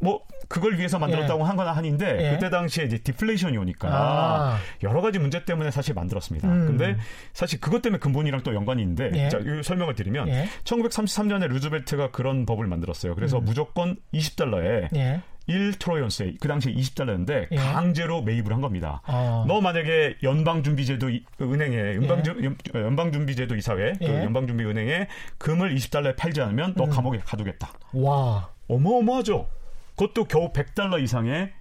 [0.00, 2.30] 뭐 그걸 위해서 만들었다고 한건 아닌데 예.
[2.32, 4.58] 그때 당시에 이제 디플레이션이 오니까 아.
[4.82, 6.48] 여러 가지 문제 때문에 사실 만들었습니다.
[6.48, 6.66] 음.
[6.66, 6.96] 근데
[7.32, 9.28] 사실 그것 때문에 근본이랑 또 연관이 있는데 예.
[9.28, 10.48] 자, 이 설명을 드리면 예.
[10.64, 13.14] 1933년에 루즈벨트가 그런 법을 만들었어요.
[13.14, 15.22] 그래서 무조건 20달러에 예.
[15.48, 17.56] 1트로이언스에 그 당시에 20달러였는데 예.
[17.56, 19.02] 강제로 매입을 한 겁니다.
[19.06, 19.44] 어.
[19.46, 24.24] 너 만약에 연방준비제도 이- 은행에 연방준, 연방준비제도 이사회 그 예.
[24.24, 26.74] 연방준비은행에 금을 20달러에 팔지 않으면 음.
[26.76, 27.70] 너 감옥에 가두겠다.
[27.92, 28.50] 와.
[28.68, 29.48] 어마어마하죠.
[29.96, 31.52] 그것도 겨우 100달러 이상의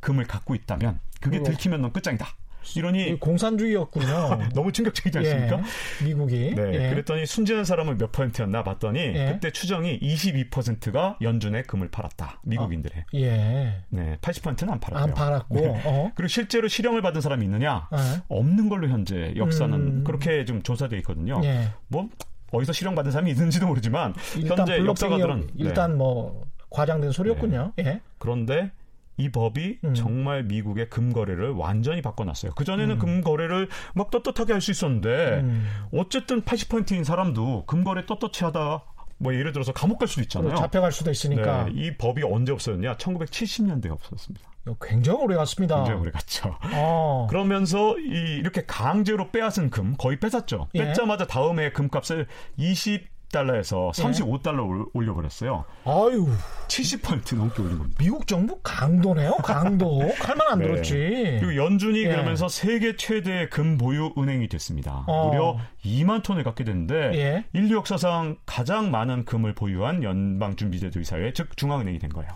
[0.00, 1.42] 금을 갖고 있다면 그게.
[1.42, 2.26] 들키면 넌 끝장이다.
[2.74, 4.48] 이러니 이 공산주의였군요.
[4.54, 5.58] 너무 충격적이지 않습니까?
[5.58, 6.04] 예.
[6.04, 6.54] 미국이.
[6.54, 6.90] 네, 예.
[6.90, 9.32] 그랬더니 순진한 사람은 몇 퍼센트였나 봤더니 예.
[9.32, 12.40] 그때 추정이 22%가 연준에 금을 팔았다.
[12.44, 13.04] 미국인들의.
[13.14, 13.82] 예.
[13.88, 15.02] 네, 80%는 안 팔았고요.
[15.02, 15.54] 안 팔았고.
[15.54, 15.82] 네.
[15.84, 16.12] 어.
[16.14, 17.88] 그리고 실제로 실형을 받은 사람이 있느냐?
[17.92, 18.22] 예.
[18.28, 20.04] 없는 걸로 현재 역사는 음.
[20.04, 21.40] 그렇게 좀 조사돼 있거든요.
[21.44, 21.68] 예.
[21.88, 22.08] 뭐
[22.52, 24.14] 어디서 실형받은 사람이 있는지도 모르지만
[24.46, 25.96] 현재 역사가들은 일단 네.
[25.96, 27.72] 뭐 과장된 소리였군요.
[27.80, 28.00] 예.
[28.18, 28.70] 그런데
[29.18, 29.94] 이 법이 음.
[29.94, 32.52] 정말 미국의 금 거래를 완전히 바꿔놨어요.
[32.54, 32.98] 그 전에는 음.
[32.98, 35.68] 금 거래를 막 떳떳하게 할 수 있었는데 음.
[35.92, 38.82] 어쨌든 80%인 사람도 금 거래 떳떳히 하다
[39.18, 40.56] 뭐 예를 들어서 감옥 갈 수도 있잖아요.
[40.56, 42.96] 잡혀갈 수도 있으니까 네, 이 법이 언제 없어졌냐?
[42.96, 44.46] 1970년대에 없어졌습니다.
[44.66, 45.76] 이거 굉장히 오래 갔습니다.
[45.76, 46.56] 굉장히 오래 갔죠.
[46.74, 47.26] 어.
[47.30, 50.68] 그러면서 이 이렇게 강제로 빼앗은 금 거의 뺏었죠.
[50.74, 50.84] 예.
[50.86, 55.64] 뺏자마자 다음에 금값을 20 달러에서 35달러 올려버렸어요.
[55.84, 56.28] 아유,
[56.68, 57.96] 70% 넘게 올린 겁니다.
[57.98, 60.00] 미국 정부 강도네요, 강도.
[60.20, 60.66] 칼만 안 네.
[60.66, 60.94] 들었지.
[61.40, 62.08] 그리고 연준이 예.
[62.08, 65.04] 그러면서 세계 최대 금 보유 은행이 됐습니다.
[65.06, 65.28] 어.
[65.28, 67.44] 무려 2만 톤을 갖게 됐는데 예.
[67.52, 72.30] 인류 역사상 가장 많은 금을 보유한 연방준비제도 이사회 즉 중앙은행이 된 거예요.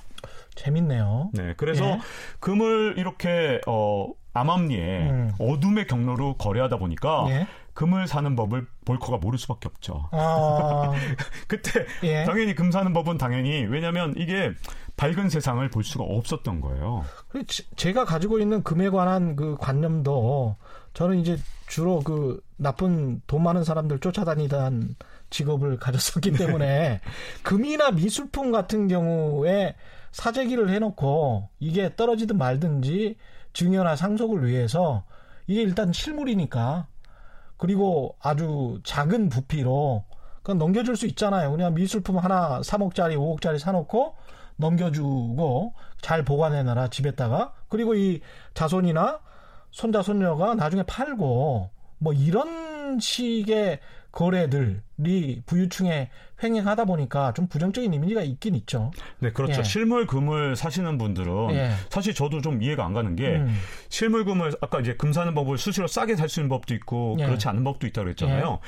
[0.55, 1.31] 재밌네요.
[1.33, 2.01] 네, 그래서 예.
[2.41, 5.33] 금을 이렇게 어 암암리에 음.
[5.39, 7.47] 어둠의 경로로 거래하다 보니까 예.
[7.81, 10.07] 금을 사는 법을 볼커가 모를 수밖에 없죠.
[10.13, 10.93] 아,
[11.49, 12.25] 그때 예.
[12.25, 14.53] 당연히 금 사는 법은 당연히 왜냐하면 이게
[14.99, 17.07] 밝은 세상을 볼 수가 없었던 거예요.
[17.47, 20.57] 제- 제가 가지고 있는 금에 관한 그 관념도
[20.93, 24.97] 저는 이제 주로 그 나쁜 돈 많은 사람들 쫓아다니던
[25.31, 27.01] 직업을 가졌었기 때문에
[27.43, 29.75] 금이나 미술품 같은 경우에
[30.13, 33.17] 사재기를 해놓고 이게 떨어지든 말든지
[33.55, 35.05] 증여나 상속을 위해서
[35.47, 36.89] 이게 일단 실물이니까
[37.61, 40.05] 그리고 아주 작은 부피로
[40.39, 41.51] 그건 넘겨줄 수 있잖아요.
[41.51, 44.17] 그냥 미술품 하나 3억짜리, 5억짜리 사놓고
[44.57, 48.23] 넘겨주고 잘 보관해놔라 집에다가 그리고 이
[48.55, 49.21] 자손이나
[49.71, 53.81] 손자 손녀가 나중에 팔고 뭐 이런 식의
[54.11, 56.11] 거래들 이 부유층에
[56.43, 58.91] 횡행하다 보니까 좀 부정적인 이미지가 있긴 있죠.
[59.19, 59.59] 네, 그렇죠.
[59.59, 59.63] 예.
[59.63, 61.73] 실물 금을 사시는 분들은 예.
[61.91, 63.55] 사실 저도 좀 이해가 안 가는 게 음.
[63.91, 67.27] 실물 금을 아까 이제 금 사는 법을 수시로 싸게 살 수 있는 법도 있고 예.
[67.27, 68.59] 그렇지 않은 법도 있다고 그랬잖아요.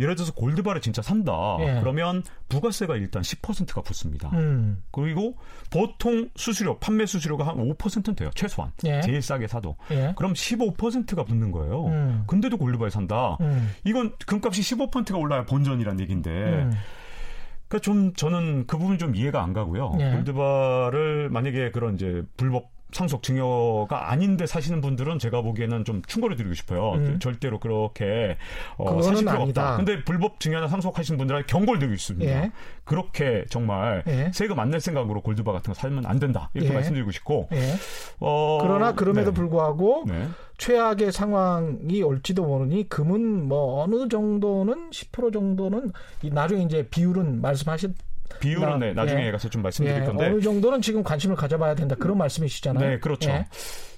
[0.00, 1.32] 예 를 들어서 골드바를 진짜 산다.
[1.60, 1.78] 예.
[1.80, 4.30] 그러면 부가세가 일단 10%가 붙습니다.
[4.32, 4.82] 음.
[4.90, 5.36] 그리고
[5.70, 8.30] 보통 수수료, 판매 수수료가 한 5%는 돼요.
[8.34, 8.72] 최소한.
[8.86, 9.00] 예.
[9.02, 9.76] 제일 싸게 사도.
[9.92, 10.14] 예.
[10.16, 11.86] 그럼 15%가 붙는 거예요.
[11.86, 12.24] 음.
[12.26, 13.36] 근데도 골드바에 산다.
[13.40, 13.70] 음.
[13.84, 16.30] 이건 금값이 15%가 올라야 본전 이란 얘기인데.
[16.30, 16.72] 음.
[17.68, 19.96] 그러니까 좀 저는 그 부분이 좀 이해가 안 가고요.
[20.00, 20.10] 예.
[20.10, 26.54] 골드바를 만약에 그런 이제 불법 상속 증여가 아닌데 사시는 분들은 제가 보기에는 좀 충고를 드리고
[26.54, 26.92] 싶어요.
[26.94, 27.18] 음.
[27.20, 28.36] 절대로 그렇게
[28.78, 29.62] 어, 사실 필요가 아니다.
[29.72, 29.76] 없다.
[29.76, 32.30] 근데 불법 증여나 상속하신 분들한테 경고를 드리고 있습니다.
[32.30, 32.50] 예.
[32.84, 34.30] 그렇게 정말 예.
[34.34, 36.48] 세금 안 낼 생각으로 골드바 같은 거 사면 안 된다.
[36.54, 36.74] 이렇게 예.
[36.74, 37.48] 말씀드리고 싶고.
[37.52, 37.74] 예.
[38.20, 39.34] 어, 그러나 그럼에도 네.
[39.34, 40.28] 불구하고 네.
[40.58, 45.90] 최악의 상황이 올지도 모르니 금은 뭐 어느 정도는 10% 정도는
[46.22, 47.94] 이 나중에 이제 비율은 말씀하신
[48.38, 49.30] 비율은 나- 네, 나중에 예.
[49.32, 50.26] 가서 좀 말씀드릴 예, 건데.
[50.26, 52.88] 어느 정도는 지금 관심을 가져봐야 된다 그런 말씀이시잖아요.
[52.88, 53.30] 네, 그렇죠.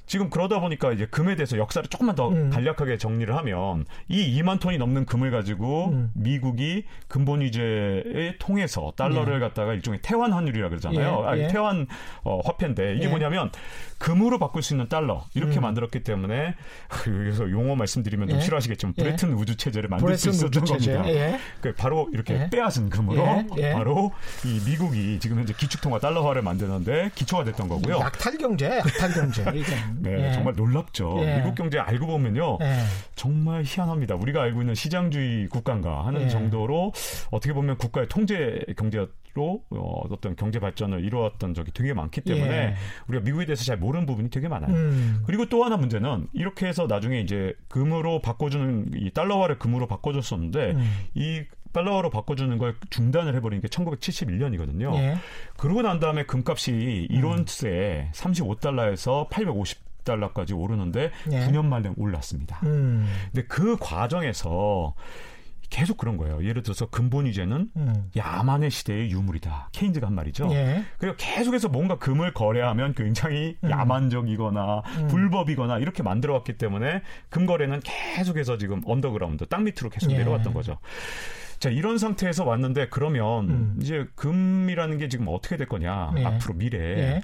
[0.03, 0.07] 예.
[0.07, 2.51] 지금 그러다 보니까 이제 금에 대해서 역사를 조금만 더 음.
[2.51, 6.11] 간략하게 정리를 하면 이 2만 톤이 넘는 금을 가지고 음.
[6.15, 11.23] 미국이 근본 위제에 통해서 달러를 갖다가 일종의 태환 환율이라 그러잖아요.
[11.25, 11.49] 예, 아니, 예.
[11.49, 11.87] 태환
[12.25, 13.09] 어, 화폐인데 이게 예.
[13.09, 13.51] 뭐냐면
[13.99, 15.63] 금으로 바꿀 수 있는 달러 이렇게 음.
[15.63, 16.57] 만들었기 때문에
[17.07, 18.43] 여기서 용어 말씀드리면 좀 예.
[18.43, 19.03] 싫어하시겠지만 예.
[19.03, 20.95] 브레튼 우주 체제를 만들 수 있었던 우주 체제.
[20.95, 21.15] 겁니다.
[21.15, 21.39] 예.
[21.61, 22.51] 그 바로 이렇게 예.
[22.51, 23.73] 빼앗은 금으로 예, 예.
[23.73, 24.13] 바로
[24.45, 28.01] 이 미국이 지금 현재 기축통화 달러화를 만드는데 기초가 됐던 거고요.
[28.01, 29.45] 약탈 경제, 약탈 경제.
[30.01, 30.33] 네, 예.
[30.33, 31.19] 정말 놀랍죠.
[31.23, 31.37] 예.
[31.39, 32.59] 미국 경제 알고 보면요.
[32.61, 32.79] 예.
[33.15, 34.15] 정말 희한합니다.
[34.15, 36.29] 우리가 알고 있는 시장주의 국가인가 하는 예.
[36.29, 36.93] 정도로
[37.31, 39.09] 어떻게 보면 국가의 통제 경제로
[39.71, 42.75] 어, 어떤 경제 발전을 이루었던 적이 되게 많기 때문에 예.
[43.09, 44.75] 우리가 미국에 대해서 잘 모르는 부분이 되게 많아요.
[44.75, 45.23] 음.
[45.27, 50.95] 그리고 또 하나 문제는 이렇게 해서 나중에 이제 금으로 바꿔주는 이 달러화를 금으로 바꿔줬었는데 음.
[51.15, 51.43] 이
[51.73, 54.95] 달러화로 바꿔주는 걸 중단을 해버린 게 1971년이거든요.
[54.97, 55.17] 예.
[55.57, 61.41] 그러고 난 다음에 금값이 1온스에 35달러에서 850 달러까지 오르는데 예.
[61.47, 62.61] 9년 만에 올랐습니다.
[62.65, 63.09] 음.
[63.33, 64.95] 근데 그 과정에서
[65.73, 66.45] 계속 그런 거예요.
[66.45, 68.11] 예를 들어서 금본위제는 음.
[68.15, 69.71] 야만의 시대의 유물이다.
[69.73, 70.49] 케인즈가 한 말이죠.
[70.53, 70.85] 예.
[70.99, 73.71] 그리고 계속해서 뭔가 금을 거래하면 굉장히 음.
[73.71, 77.01] 야만적이거나 불법이거나 이렇게 만들어왔기 때문에
[77.31, 80.19] 금 거래는 계속해서 지금 언더그라운드 땅 밑으로 계속 예.
[80.19, 80.77] 내려왔던 거죠.
[81.63, 83.79] 자 이런 상태에서 왔는데 그러면 음.
[83.81, 86.25] 이제 금이라는 게 지금 어떻게 될 거냐 예.
[86.25, 87.23] 앞으로 미래 예.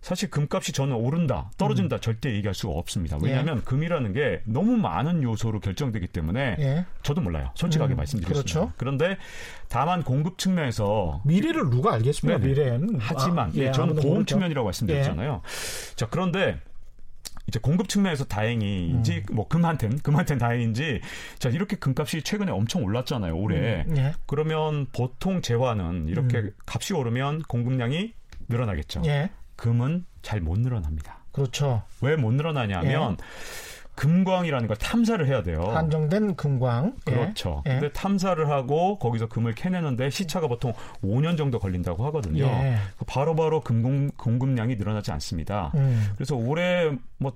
[0.00, 2.00] 사실 금값이 저는 오른다 떨어진다 음.
[2.00, 6.86] 절대 얘기할 수가 없습니다 왜냐하면 금이라는 게 너무 많은 요소로 결정되기 때문에 예.
[7.04, 8.72] 저도 몰라요 솔직하게 음, 말씀드리겠습니다 그렇죠.
[8.78, 9.16] 그런데
[9.68, 12.44] 다만 공급 측면에서 미래를 누가 알겠습니까?
[12.44, 12.96] 미래는.
[12.98, 14.24] 하지만 아, 예, 저는 아무도 보험.
[14.24, 15.42] 측면이라고 말씀드렸잖아요.
[15.94, 16.58] 자 그런데
[17.48, 19.34] 이제 공급 측면에서 다행인지 음.
[19.34, 21.00] 뭐 금한텐 금한텐 다행인지
[21.38, 24.14] 자 이렇게 금값이 최근에 엄청 올랐잖아요 올해 음, 예.
[24.26, 26.50] 그러면 보통 재화는 이렇게 음.
[26.66, 28.12] 값이 오르면 공급량이
[28.48, 29.30] 늘어나겠죠 예.
[29.56, 31.82] 금은 잘 못 늘어납니다 그렇죠.
[32.00, 33.24] 왜 못 늘어나냐면 예.
[33.98, 35.60] 금광이라는 걸 탐사를 해야 돼요.
[35.60, 36.94] 한정된 금광.
[37.08, 37.12] 예.
[37.12, 37.64] 그렇죠.
[37.66, 37.70] 예.
[37.70, 40.72] 근데 탐사를 하고 거기서 금을 캐내는데 시차가 보통
[41.02, 42.44] 5년 정도 걸린다고 하거든요.
[42.44, 42.76] 예.
[43.08, 45.72] 바로바로 금 공급량이 늘어나지 않습니다.
[45.74, 46.12] 음.
[46.14, 47.32] 그래서 올해 뭐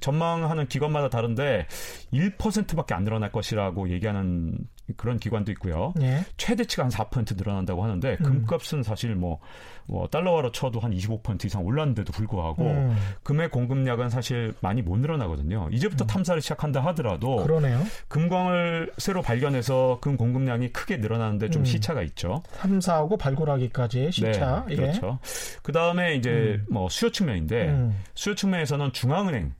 [0.00, 1.66] 전망하는 기관마다 다른데
[2.12, 4.58] 1%밖에 안 늘어날 것이라고 얘기하는
[4.96, 5.92] 그런 기관도 있고요.
[6.00, 6.24] 예.
[6.36, 8.24] 최대치가 한 4% 늘어난다고 하는데 음.
[8.24, 9.40] 금값은 사실 뭐,
[9.86, 12.96] 뭐 달러화로 쳐도 한 25% 이상 올랐는데도 불구하고 음.
[13.24, 15.68] 금의 공급량은 사실 많이 못 늘어나거든요.
[15.72, 16.06] 이제부터 음.
[16.06, 17.82] 탐사를 시작한다 하더라도 그러네요.
[18.08, 21.64] 금광을 새로 발견해서 금 공급량이 크게 늘어나는데 좀 음.
[21.64, 22.42] 시차가 있죠.
[22.58, 24.64] 탐사하고 발굴하기까지의 시차.
[24.68, 25.18] 네, 그렇죠.
[25.22, 25.58] 예.
[25.62, 26.66] 그 다음에 이제 음.
[26.70, 27.98] 뭐 수요 측면인데 음.
[28.14, 29.52] 수요 측면에서는 중앙은행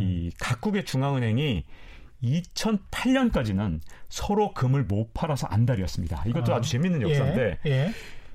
[0.00, 1.64] 이 각국의 중앙은행이
[2.22, 6.24] 2008년까지는 서로 금을 못 팔아서 안달이었습니다.
[6.26, 7.92] 이것도 아, 주 재밌는 역사인데 예, 예.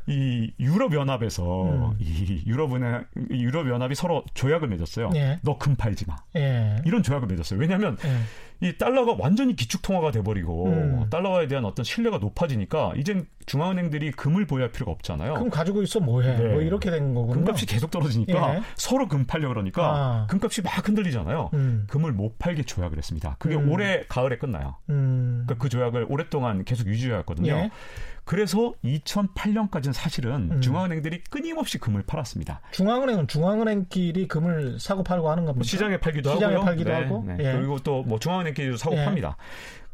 [0.08, 1.98] 이 유럽 연합에서 음.
[2.00, 5.10] 이 유럽은행 유럽 연합이 서로 조약을 맺었어요.
[5.16, 5.40] 예.
[5.42, 6.16] 너금 팔지 마.
[6.38, 6.78] 예.
[6.86, 7.60] 이런 조약을 맺었어요.
[7.60, 8.18] 왜냐하면 예.
[8.60, 11.05] 이 달러가 완전히 기축 통화가 돼버리고 음.
[11.10, 15.36] 달러화에 대한 어떤 신뢰가 높아지니까 이젠 중앙은행들이 금을 보유할 필요가 없잖아요.
[15.36, 16.38] 금 가지고 있어 뭐해?
[16.38, 16.47] 네.
[16.53, 17.36] 뭐 이렇게 된 거군요.
[17.36, 18.62] 금값이 계속 떨어지니까 예.
[18.76, 20.28] 서로 금 팔려 그러니까 아.
[20.28, 21.51] 금값이 막 흔들리잖아요.
[21.53, 21.86] 음.
[21.88, 23.36] 금을 못 팔게 조약을 했습니다.
[23.39, 23.72] 그게 음.
[23.72, 24.76] 올해 가을에 끝나요.
[24.89, 25.43] 음.
[25.45, 27.51] 그러니까 그 조약을 오랫동안 계속 유지해왔거든요.
[27.53, 27.72] 예.
[28.26, 30.62] 그래서 2008년까지는 사실은 음.
[30.62, 32.60] 중앙은행들이 끊임없이 금을 팔았습니다.
[32.72, 35.60] 중앙은행은 중앙은행끼리 금을 사고 팔고 하는 겁니다.
[35.60, 36.66] 뭐 시장에 팔기도 시장에 하고요.
[36.66, 37.24] 팔기도 네, 하고.
[37.26, 37.38] 네.
[37.39, 37.53] 예.
[37.53, 39.06] 그리고 또 뭐 중앙은행 끼리도 사고 예.
[39.06, 39.38] 팝니다.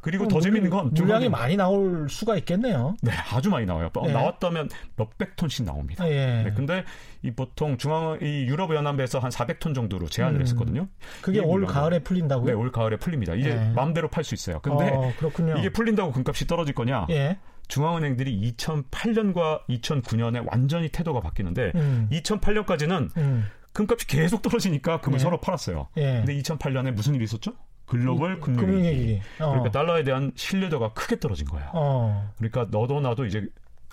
[0.03, 2.95] 그리고 더 재밌는 건 물량이 많이 나올 수가 있겠네요.
[3.01, 3.89] 네, 아주 많이 나와요.
[4.05, 4.11] 예.
[4.11, 6.05] 나왔다면 몇백 톤씩 나옵니다.
[6.09, 6.43] 예.
[6.43, 6.83] 네, 근데
[7.21, 10.41] 이 보통 중앙 이 유럽 연합에서 한 400톤 정도로 제한을 음.
[10.41, 10.87] 했었거든요.
[11.21, 12.45] 그게 올 가을에 풀린다고요?
[12.47, 13.33] 네, 올 가을에 풀립니다.
[13.33, 13.73] 이제 예.
[13.73, 14.59] 마음대로 팔 수 있어요.
[14.59, 15.13] 근데 어,
[15.57, 17.07] 이게 풀린다고 금값이 떨어질 거냐?
[17.09, 17.39] 예.
[17.69, 22.09] 중앙은행들이 2008년과 2009년에 완전히 태도가 바뀌는데 음.
[22.11, 23.45] 2008년까지는 음.
[23.71, 25.23] 금값이 계속 떨어지니까 금을 예.
[25.23, 25.87] 서로 팔았어요.
[25.95, 26.23] 예.
[26.25, 27.53] 근데 2008년에 무슨 일이 있었죠?
[27.85, 29.21] 글로벌 금융위기.
[29.39, 29.49] 어.
[29.51, 31.69] 그러니까 달러에 대한 신뢰도가 크게 떨어진 거예요.
[31.73, 32.31] 어.
[32.37, 33.45] 그러니까 너도 나도 이제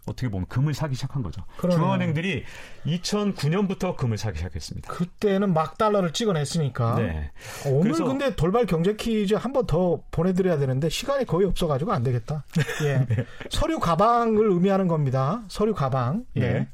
[0.07, 1.43] 어떻게 보면 금을 사기 시작한 거죠.
[1.59, 1.79] 그러네요.
[1.79, 2.45] 중앙은행들이
[2.87, 4.91] 2009년부터 금을 사기 시작했습니다.
[4.93, 6.95] 그때는 막 달러를 찍어냈으니까.
[6.97, 7.31] 네.
[7.67, 12.45] 오늘 근데 돌발 경제 퀴즈 한 번 더 보내드려야 되는데 시간이 거의 없어가지고 안 되겠다.
[12.85, 13.07] 예.
[13.15, 13.25] 네.
[13.51, 15.43] 서류 가방을 의미하는 겁니다.
[15.49, 16.25] 서류 가방.
[16.37, 16.41] 예.
[16.41, 16.69] 네.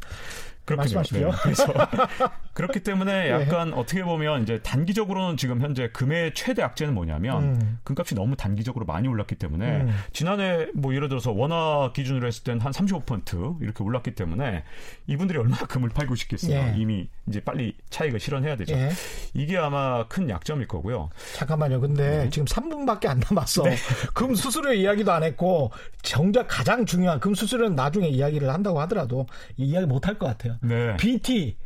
[0.67, 1.03] 그렇군요.
[1.03, 1.31] 네.
[1.43, 1.73] 그래서
[2.53, 3.31] 그렇기 때문에 네.
[3.31, 3.77] 약간 네.
[3.77, 7.79] 어떻게 보면 이제 단기적으로는 지금 현재 금의 최대 악재는 뭐냐면 음.
[7.85, 9.97] 금값이 너무 단기적으로 많이 올랐기 때문에 음.
[10.13, 14.65] 지난해 뭐 예를 들어서 원화 기준으로 했을 때는 한35% 이렇게 올랐기 때문에
[15.07, 16.59] 이분들이 얼마나 금을 팔고 싶겠어요.
[16.59, 16.75] 예.
[16.77, 18.75] 이미 이제 빨리 차익을 실현해야 되죠.
[18.77, 18.91] 예.
[19.35, 21.11] 이게 아마 큰 약점일 거고요.
[21.35, 21.81] 잠깐만요.
[21.81, 22.31] 근데 네.
[22.31, 23.65] 지금 3분밖에 안 남았어.
[23.65, 23.77] 네.
[24.15, 25.71] 금 수수료 이야기도 안 했고
[26.03, 30.57] 정작 가장 중요한 금 수수료는 나중에 이야기를 한다고 하더라도 이야기 못 할 것 같아요.
[30.63, 30.97] 네.
[30.99, 31.57] BT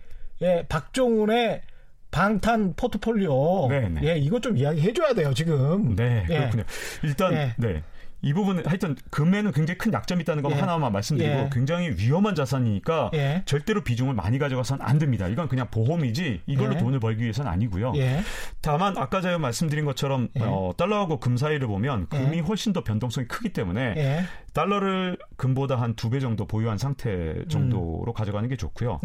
[0.43, 1.61] 예, 박종훈의
[2.11, 3.69] 방탄 포트폴리오.
[3.69, 4.01] 네, 네.
[4.05, 5.95] 예, 이것 좀 이야기해 줘야 돼요, 지금.
[5.95, 6.39] 네, 예.
[6.39, 6.65] 그렇군요.
[7.05, 7.55] 일단 예.
[7.59, 7.83] 네.
[8.23, 10.55] 이 부분 하여튼 금에는 굉장히 큰 약점이 있다는 거 예.
[10.55, 11.51] 하나만 말씀드리고 예.
[11.53, 13.43] 굉장히 위험한 자산이니까 예.
[13.47, 15.29] 절대로 비중을 많이 가져가서는 안 됩니다.
[15.29, 16.79] 이건 그냥 보험이지 이걸로 예.
[16.79, 17.93] 돈을 벌기 위해서는 아니고요.
[17.97, 18.21] 예.
[18.61, 20.43] 다만 아까 제가 말씀드린 것처럼 예.
[20.43, 26.11] 어, 달러하고 금 사이를 보면 금이 훨씬 더 변동성이 크기 때문에 달러를 금보다 한 두
[26.11, 28.13] 배 정도 보유한 상태 정도로 음.
[28.13, 29.01] 가져가는 게 좋고요.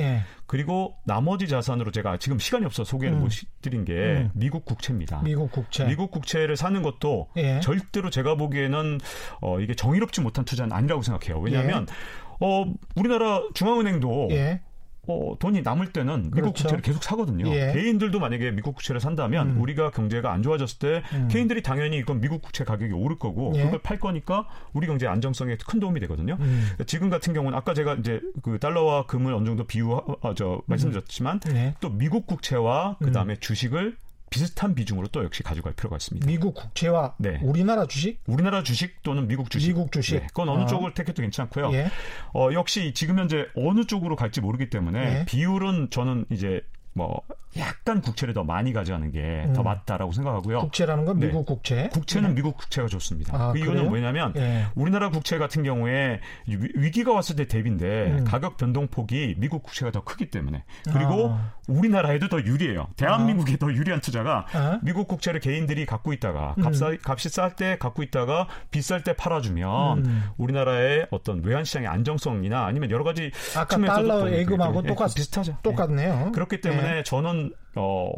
[0.45, 3.21] 그리고 나머지 자산으로 제가 지금 시간이 없어 소개를 음.
[3.21, 3.31] 못
[3.61, 4.31] 드린 게 음.
[4.33, 5.21] 미국 국채입니다.
[5.23, 5.85] 미국 국채.
[5.85, 7.29] 미국 국채를 사는 것도
[7.61, 8.99] 절대로 제가 보기에는
[9.41, 11.39] 어, 이게 정의롭지 못한 투자는 아니라고 생각해요.
[11.39, 11.93] 왜냐하면 예.
[12.39, 12.65] 어,
[12.95, 14.61] 우리나라 중앙은행도 예.
[15.07, 16.63] 어, 돈이 남을 때는 미국 그렇죠.
[16.63, 17.47] 국채를 계속 사거든요.
[17.49, 17.73] 예.
[17.73, 19.61] 개인들도 만약에 미국 국채를 산다면 음.
[19.61, 21.27] 우리가 경제가 안 좋아졌을 때 음.
[21.29, 23.63] 개인들이 당연히 이건 미국 국채 가격이 오를 거고 예.
[23.63, 26.37] 그걸 팔 거니까 우리 경제 안정성에 큰 도움이 되거든요.
[26.39, 26.61] 음.
[26.63, 30.61] 그러니까 지금 같은 경우는 아까 제가 이제 그 달러와 금을 어느 정도 비유 어, 저
[30.65, 31.75] 말씀드렸지만 네.
[31.79, 33.37] 또 미국 국채와 그다음에 음.
[33.39, 33.97] 주식을
[34.35, 36.27] 비슷한 비중으로 또 역시 가져갈 필요가 있습니다.
[36.27, 37.39] 미국 국채와 네.
[37.41, 38.19] 우리나라 주식?
[38.27, 39.69] 우리나라 주식 또는 미국 주식.
[39.69, 40.15] 미국 주식.
[40.15, 40.65] 네, 그건 어느 아.
[40.65, 41.71] 쪽을 택해도 괜찮고요.
[41.71, 41.87] 예.
[42.33, 45.25] 어, 역시 지금 현재 어느 쪽으로 갈지 모르기 때문에 예.
[45.25, 46.59] 비율은 저는 이제
[46.95, 47.21] 뭐
[47.57, 49.63] 약간 국채를 더 많이 가져가는 게더 음.
[49.63, 50.59] 맞다라고 생각하고요.
[50.61, 51.45] 국채라는 건 미국 네.
[51.45, 51.89] 국채.
[51.89, 52.35] 국채는 네.
[52.35, 53.37] 미국 국채가 좋습니다.
[53.37, 53.89] 아, 그 이유는?
[53.89, 54.65] 뭐냐면 네.
[54.75, 58.23] 우리나라 국채 같은 경우에 위기가 왔을 때 대비인데 음.
[58.23, 61.53] 가격 변동폭이 미국 국채가 더 크기 때문에 그리고 아.
[61.67, 62.87] 우리나라에도 더 유리해요.
[62.95, 63.57] 대한민국에 아.
[63.57, 64.79] 더 유리한 투자가 아.
[64.81, 66.97] 미국 국채를 개인들이 갖고 있다가 값사, 음.
[67.03, 70.23] 값이 쌀 때 갖고 있다가 비쌀 때 팔아주면 음.
[70.37, 75.57] 우리나라의 어떤 외환 시장의 안정성이나 아니면 여러 가지 아까 달러 예금하고 똑같 비슷하죠.
[75.61, 76.31] 똑같네요.
[76.33, 77.03] 그렇기 때문에 때문에 네.
[77.03, 78.09] 저는 어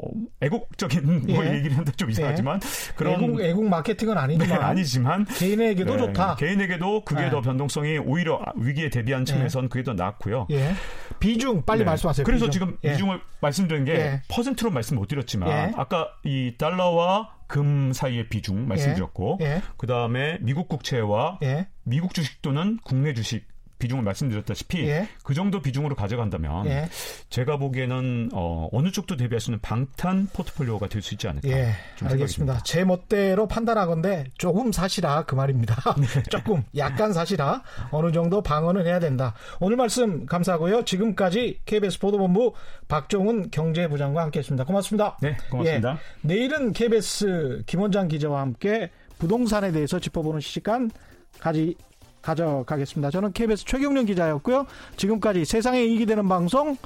[0.41, 1.55] 애국적인 뭐 예.
[1.55, 2.93] 얘기를 하는데 좀 이상하지만 예.
[2.95, 6.35] 그런 애국, 애국 마케팅은 아니지만, 네, 아니지만 개인에게도 네, 좋다.
[6.35, 7.29] 개인에게도 그게 네.
[7.29, 9.69] 더 변동성이 오히려 위기에 대비한 측면에서는 예.
[9.69, 10.47] 그게 더 낫고요.
[10.51, 10.73] 예.
[11.19, 11.85] 비중 빨리 네.
[11.85, 12.23] 말씀하세요.
[12.25, 12.51] 그래서 비중.
[12.51, 19.39] 지금 비중을 말씀드린 게 퍼센트로 말씀 못 드렸지만 아까 이 달러와 금 사이의 비중 말씀드렸고,
[19.41, 19.45] 예.
[19.45, 19.61] 예.
[19.77, 21.67] 그 다음에 미국 국채와 예.
[21.83, 23.45] 미국 주식 또는 국내 주식
[23.79, 25.09] 비중을 말씀드렸다시피 예.
[25.23, 26.89] 그 정도 비중으로 가져간다면 예.
[27.29, 31.47] 제가 보기에는 어, 어느 쪽도 대비할 수 있는 방탄 포트폴리오가 될 수 있지 않을까.
[31.49, 31.71] 예.
[32.03, 32.61] 알겠습니다.
[32.63, 35.75] 제 멋대로 판단하건데 조금 사시라 그 말입니다.
[35.97, 36.23] 네.
[36.29, 39.33] 조금 약간 사시라 어느 정도 방어는 해야 된다.
[39.59, 40.83] 오늘 말씀 감사하고요.
[40.85, 42.53] 지금까지 KBS 보도본부
[42.87, 44.65] 박종훈 경제부 장과 함께했습니다.
[44.65, 45.17] 고맙습니다.
[45.21, 45.93] 네, 고맙습니다.
[45.93, 45.97] 예.
[46.27, 50.91] 내일은 KBS 김원장 기자와 함께 부동산에 대해서 짚어보는 시간
[51.39, 51.75] 가지
[52.21, 53.11] 가져가겠습니다.
[53.11, 54.65] 저는 KBS 최경령 기자였고요.
[54.95, 56.77] 지금까지 세상에 이익이 되는 방송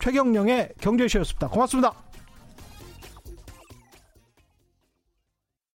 [0.00, 1.48] 최경령의 경제쇼였습니다.
[1.48, 2.09] 고맙습니다.